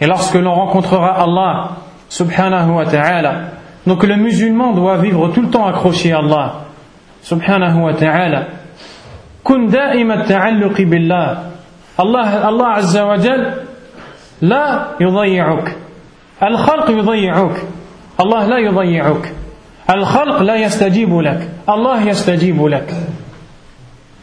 [0.01, 1.71] Et lorsque l'on rencontrera Allah,
[2.09, 3.33] subhanahu wa ta'ala,
[3.87, 6.55] donc le musulman doit vivre tout le temps accroché à Allah,
[7.23, 8.47] subhanahu wa ta'ala.
[9.45, 11.39] Kun da'ima ta'alluqi billah.
[11.99, 13.63] Allah, Allah azza wa jal,
[14.43, 15.87] la yudayi'uk.
[16.43, 17.57] الخلق يضيعك
[18.21, 19.33] الله لا يضيعك
[19.91, 22.95] الخلق لا يستجيب لك الله يستجيب لك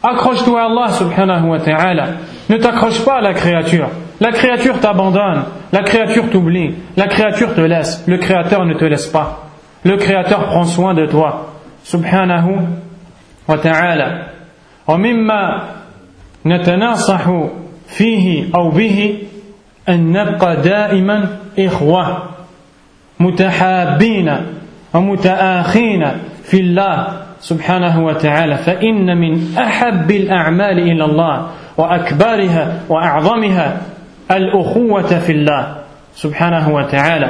[0.04, 2.06] Accroche-toi à Allah subhanahu wa ta'ala.
[2.50, 3.88] Ne t'accroche pas à la créature.
[4.20, 5.44] La créature t'abandonne.
[5.72, 6.74] La créature t'oublie.
[6.96, 8.04] La créature te laisse.
[8.06, 9.40] Le créateur ne te laisse pas.
[9.84, 11.52] Le Créateur prend soin de toi.
[11.84, 12.56] Subhanahu
[13.46, 14.28] wa ta'ala.
[14.88, 15.62] ومما
[16.46, 17.30] نتناصح
[17.88, 19.18] فيه أو به
[19.88, 21.28] أن نبقى دائما
[21.58, 22.22] إخوة
[23.20, 24.36] متحابين
[24.94, 26.04] ومتآخين
[26.44, 27.06] في الله
[27.40, 33.80] سبحانه وتعالى فإن من أحب الأعمال إلى الله وأكبرها وأعظمها
[34.29, 37.29] al-ukhuwata fillah subhanahu wa ta'ala.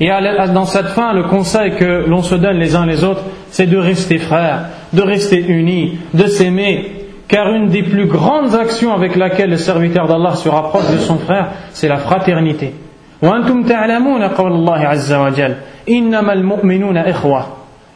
[0.00, 0.08] Et
[0.52, 3.78] dans cette fin, le conseil que l'on se donne les uns les autres, c'est de
[3.78, 6.92] rester frères, de rester unis, de s'aimer.
[7.28, 11.18] Car une des plus grandes actions avec laquelle le serviteur d'Allah se rapproche de son
[11.18, 12.74] frère, c'est la fraternité.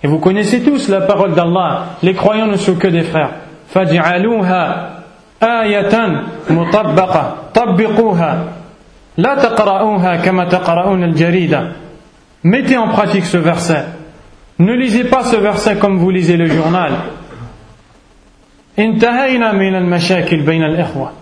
[0.02, 3.32] Et vous connaissez tous la parole d'Allah, les croyants ne sont que des frères.
[12.44, 13.84] Mettez en pratique ce verset.
[14.58, 16.92] Ne lisez pas ce verset comme vous lisez le journal.
[18.78, 21.12] انتهينا من المشاكل بين الإخوة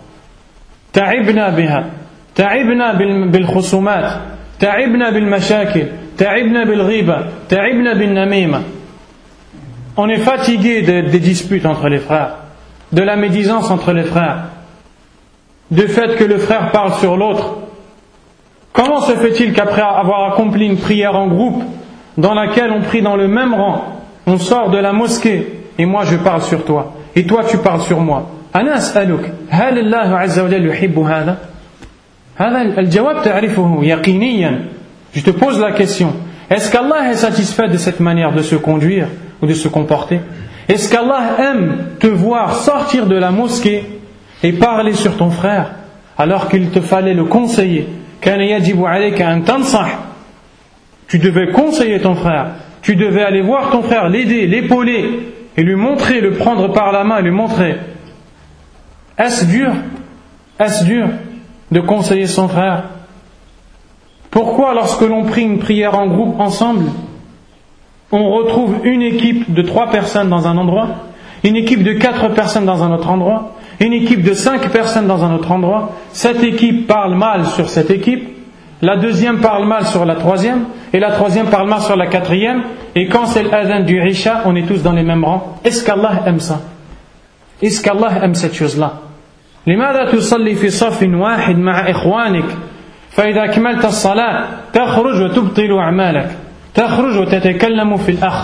[0.93, 1.85] تعبنا بها
[2.35, 2.93] تعبنا
[3.31, 4.11] بالخصومات
[4.59, 5.83] تعبنا بالمشاكل
[6.17, 8.61] تعبنا بالغيبة تعبنا بالنميمة
[9.99, 12.35] On est fatigué de, des disputes entre les frères,
[12.92, 14.44] de la médisance entre les frères,
[15.70, 17.54] du fait que le frère parle sur l'autre.
[18.72, 21.62] Comment se fait-il qu'après avoir accompli une prière en groupe,
[22.18, 26.04] dans laquelle on prie dans le même rang, on sort de la mosquée et moi
[26.04, 28.26] je parle sur toi et toi tu parles sur moi
[28.56, 31.38] أنا أسألك هل الله عز وجل يحب هذا
[32.36, 34.64] هذا الجواب تعرفه يقينيا
[35.14, 36.12] je te pose la question
[36.50, 39.08] est-ce qu'Allah est satisfait de cette manière de se conduire
[39.40, 40.20] ou de se comporter
[40.67, 43.83] Est-ce qu'Allah aime te voir sortir de la mosquée
[44.43, 45.71] et parler sur ton frère
[46.17, 47.87] alors qu'il te fallait le conseiller?
[51.07, 52.47] Tu devais conseiller ton frère,
[52.81, 57.03] tu devais aller voir ton frère, l'aider, l'épauler et lui montrer, le prendre par la
[57.03, 57.77] main et lui montrer.
[59.17, 59.71] Est-ce dur?
[60.59, 61.07] Est-ce dur
[61.71, 62.83] de conseiller son frère?
[64.29, 66.91] Pourquoi lorsque l'on prie une prière en groupe ensemble
[68.10, 70.88] on retrouve une équipe de trois personnes dans un endroit,
[71.44, 75.24] une équipe de quatre personnes dans un autre endroit, une équipe de cinq personnes dans
[75.24, 78.28] un autre endroit, cette équipe parle mal sur cette équipe,
[78.82, 82.62] la deuxième parle mal sur la troisième, et la troisième parle mal sur la quatrième,
[82.94, 85.58] et quand c'est l'adhan du Isha, on est tous dans les mêmes rangs.
[85.64, 86.60] Est-ce qu'Allah aime ça
[87.62, 88.92] Est-ce qu'Allah aime cette chose-là
[89.66, 92.44] لماذا تصلي في صف واحد مع إخوانك
[93.10, 96.30] فإذا أكملت الصلاة تخرج وتبطل أعمالك
[96.77, 98.37] تخرج وتتكلم في الأخ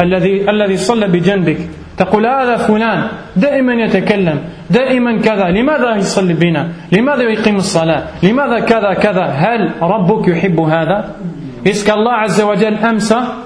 [0.00, 1.60] الذي الذي صلى بجنبك.
[2.00, 4.38] تقول هذا فلان دائما يتكلم
[4.70, 11.14] دائما كذا لماذا يصلي بنا؟ لماذا يقيم الصلاة؟ لماذا كذا كذا؟ هل ربك يحب هذا؟
[11.62, 13.44] wa Jal aime ça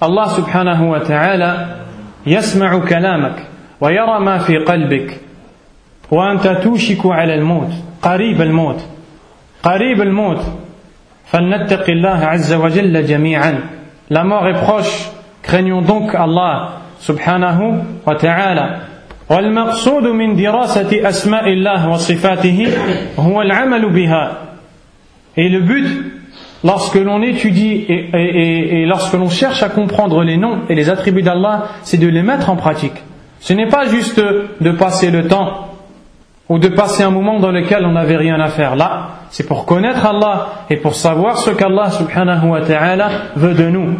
[0.00, 1.66] Allah subhanahu wa ta'ala
[2.26, 3.46] يسمع كلامك
[3.80, 5.20] ويرى ما في قلبك.
[6.10, 8.80] وأنت توشك على الموت قريب الموت
[9.62, 10.67] قريب الموت.
[14.09, 15.11] La mort est proche
[15.41, 18.77] craignons donc Allah سبحانه وتعالى
[19.29, 22.67] والمقصود من دراسة أسماء الله وصفاته
[23.19, 24.37] هو العمل بها
[25.35, 25.87] Et le but,
[26.63, 30.91] lorsque l'on étudie et, et, et lorsque l'on cherche à comprendre les noms et les
[30.91, 33.01] attributs d'Allah, c'est de les mettre en pratique.
[33.39, 34.21] Ce n'est pas juste
[34.61, 35.66] de passer le temps
[36.49, 38.75] ou de passer un moment dans lequel on n'avait rien à faire.
[38.75, 43.69] Là, c'est pour connaître Allah et pour savoir ce qu'Allah subhanahu wa ta'ala veut de
[43.69, 43.95] nous.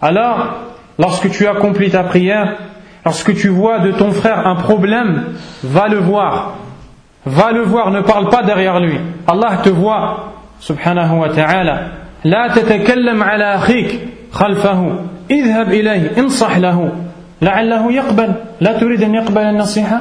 [0.00, 0.64] Alors,
[0.98, 2.56] Lorsque tu accomplis ta prière,
[3.04, 5.24] lorsque tu vois de ton frère un problème,
[5.64, 6.54] va le voir.
[7.26, 8.98] Va le voir, ne parle pas derrière lui.
[9.26, 11.80] Allah te voit, subhanahu wa ta'ala.
[12.24, 14.00] لا تتكلم على أخيك
[14.32, 14.98] خلفه
[15.30, 16.92] اذهب إليه انصح له
[17.42, 20.00] لعله يقبل لا تريد أن يقبل النصيحة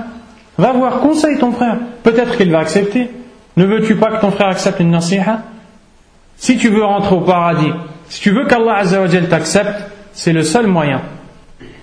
[0.59, 1.77] Va voir, conseille ton frère.
[2.03, 3.09] Peut-être qu'il va accepter.
[3.57, 5.41] Ne veux-tu pas que ton frère accepte une nasiha?
[6.37, 7.73] Si tu veux rentrer au paradis,
[8.09, 8.83] si tu veux qu'Allah
[9.31, 9.75] t'accepte,
[10.13, 11.03] c'est le seul moyen.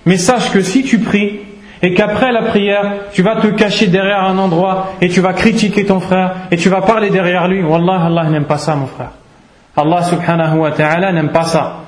[0.04, 1.40] Mais sache que si tu pries
[1.82, 5.84] et qu'après la prière, tu vas te cacher derrière un endroit et tu vas critiquer
[5.84, 9.10] ton frère et tu vas parler derrière lui, Wallah, Allah n'aime pas ça, mon frère.
[9.76, 11.80] Allah subhanahu wa ta'ala n'aime pas ça.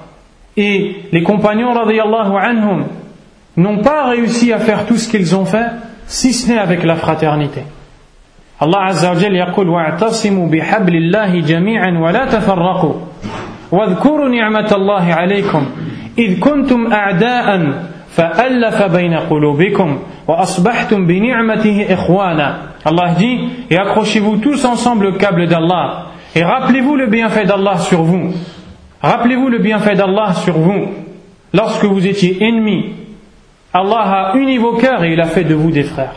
[0.56, 2.86] Et les compagnons anhum
[3.56, 5.66] n'ont pas réussi à faire tout ce qu'ils ont fait
[6.08, 7.62] si ce n'est avec la fraternité.
[8.60, 12.94] Allah azza wa jalla yaqul wa'tasimu bihablillahi jami'an wa la tafarraqu.
[13.72, 15.62] واذكروا نعمة الله عليكم
[16.18, 17.46] إذ كنتم أعداء
[18.16, 19.98] فألف بين قلوبكم
[20.28, 22.56] وأصبحتم بنعمته إخوانا
[22.86, 23.40] Allah dit
[23.70, 28.32] et accrochez-vous tous ensemble le câble d'Allah et rappelez-vous le bienfait d'Allah sur vous
[29.02, 30.88] Rappelez-vous le bienfait d'Allah sur vous.
[31.54, 32.94] Lorsque vous étiez ennemis,
[33.72, 36.14] Allah a uni vos cœurs et il a fait de vous des frères.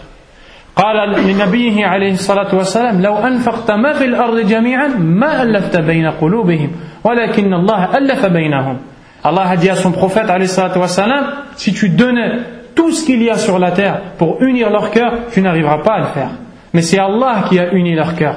[0.76, 6.72] قال لنبيه عليه الصلاة والسلام لو أنفقت ما في الأرض جميعا ما ألفت بين قلوبهم
[7.04, 8.78] ولكن الله ألف بينهم.
[9.24, 11.24] Allah a dit à son prophète عليه الصلاة والسلام
[11.58, 12.39] si tu donnais
[12.74, 15.93] tout ce qu'il y a sur la terre pour unir leur cœur tu n'arriveras pas
[15.95, 16.30] à le faire.
[16.74, 18.36] Mais c'est Allah qui a uni leur cœur.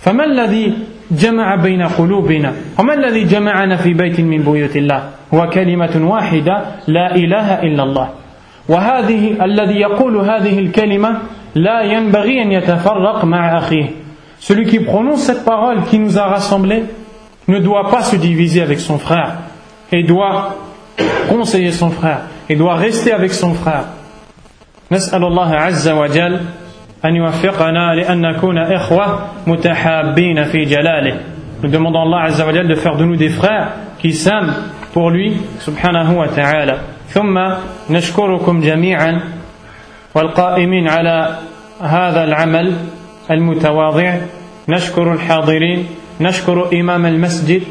[0.00, 0.72] فما الذي
[1.10, 5.02] جمع بين قلوبنا وما الذي جمعنا في بيت من بيوت الله؟
[5.34, 8.08] هو كلمة واحدة لا إله إلا الله.
[8.69, 11.17] وهذه الذي يقول هذه الكلمة
[11.55, 13.89] لا ينبغي أن يتفرق مع أخيه
[14.39, 16.83] Celui qui prononce cette parole qui nous a rassemblés
[17.47, 19.33] ne doit pas se diviser avec son frère
[19.91, 20.55] et doit
[21.29, 23.85] conseiller son frère et doit rester avec son frère.
[24.91, 26.39] نسأل الله عز وجل
[27.05, 31.19] أن يوفقنا لأن نكون إخوة متحابين في جلاله
[31.63, 34.53] Nous demandons à Allah Azza wa Jal de faire de nous des frères qui s'aiment
[34.93, 36.77] pour lui subhanahu wa ta'ala.
[37.12, 37.38] ثم
[37.90, 39.20] نشكركم جميعا
[40.14, 41.38] والقائمين على
[41.80, 42.76] هذا العمل
[43.30, 44.16] المتواضع.
[44.68, 45.86] نشكر الحاضرين
[46.20, 47.62] نشكر إمام المسجد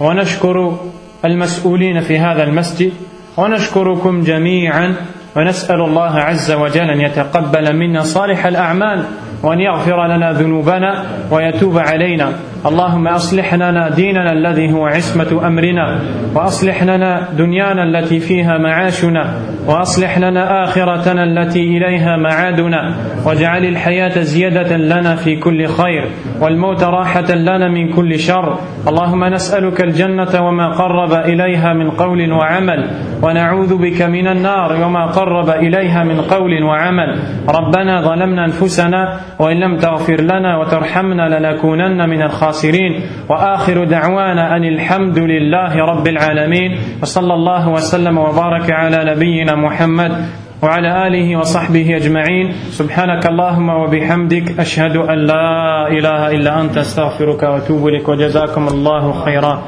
[0.00, 0.78] ونشكر
[1.24, 2.92] المسؤولين في هذا المسجد
[3.36, 4.94] ونشكركم جميعا
[5.36, 9.04] ونسأل الله عز وجل أن يتقبل منا صالح الأعمال
[9.42, 12.32] وأن يغفر لنا ذنوبنا ويتوب علينا.
[12.66, 16.00] اللهم أصلح لنا ديننا الذي هو عصمة أمرنا
[16.34, 19.24] وأصلح لنا دنيانا التي فيها معاشنا
[19.66, 22.94] وأصلح لنا آخرتنا التي إليها معادنا
[23.26, 28.58] واجعل الحياة زيادة لنا في كل خير والموت راحة لنا من كل شر.
[28.88, 32.90] اللهم نسألك الجنة وما قرب إليها من قول وعمل
[33.22, 37.18] ونعوذ بك من النار وما قرب إليها من قول وعمل.
[37.48, 42.47] ربنا ظلمنا أنفسنا وإن لم تغفر لنا وترحمنا لنكونن من الخاسرين.
[43.28, 46.78] وآخر دعوانا أن الحمد لله رب العالمين.
[47.02, 50.12] وصلى الله وسلم وبارك على نبينا محمد
[50.62, 52.52] وعلى آله وصحبه أجمعين.
[52.70, 58.08] سبحانك اللهم وبحمدك أشهد أن لا إله إلا أنت أستغفرك وأتوب إليك.
[58.08, 59.62] وجزاكم الله خيرا.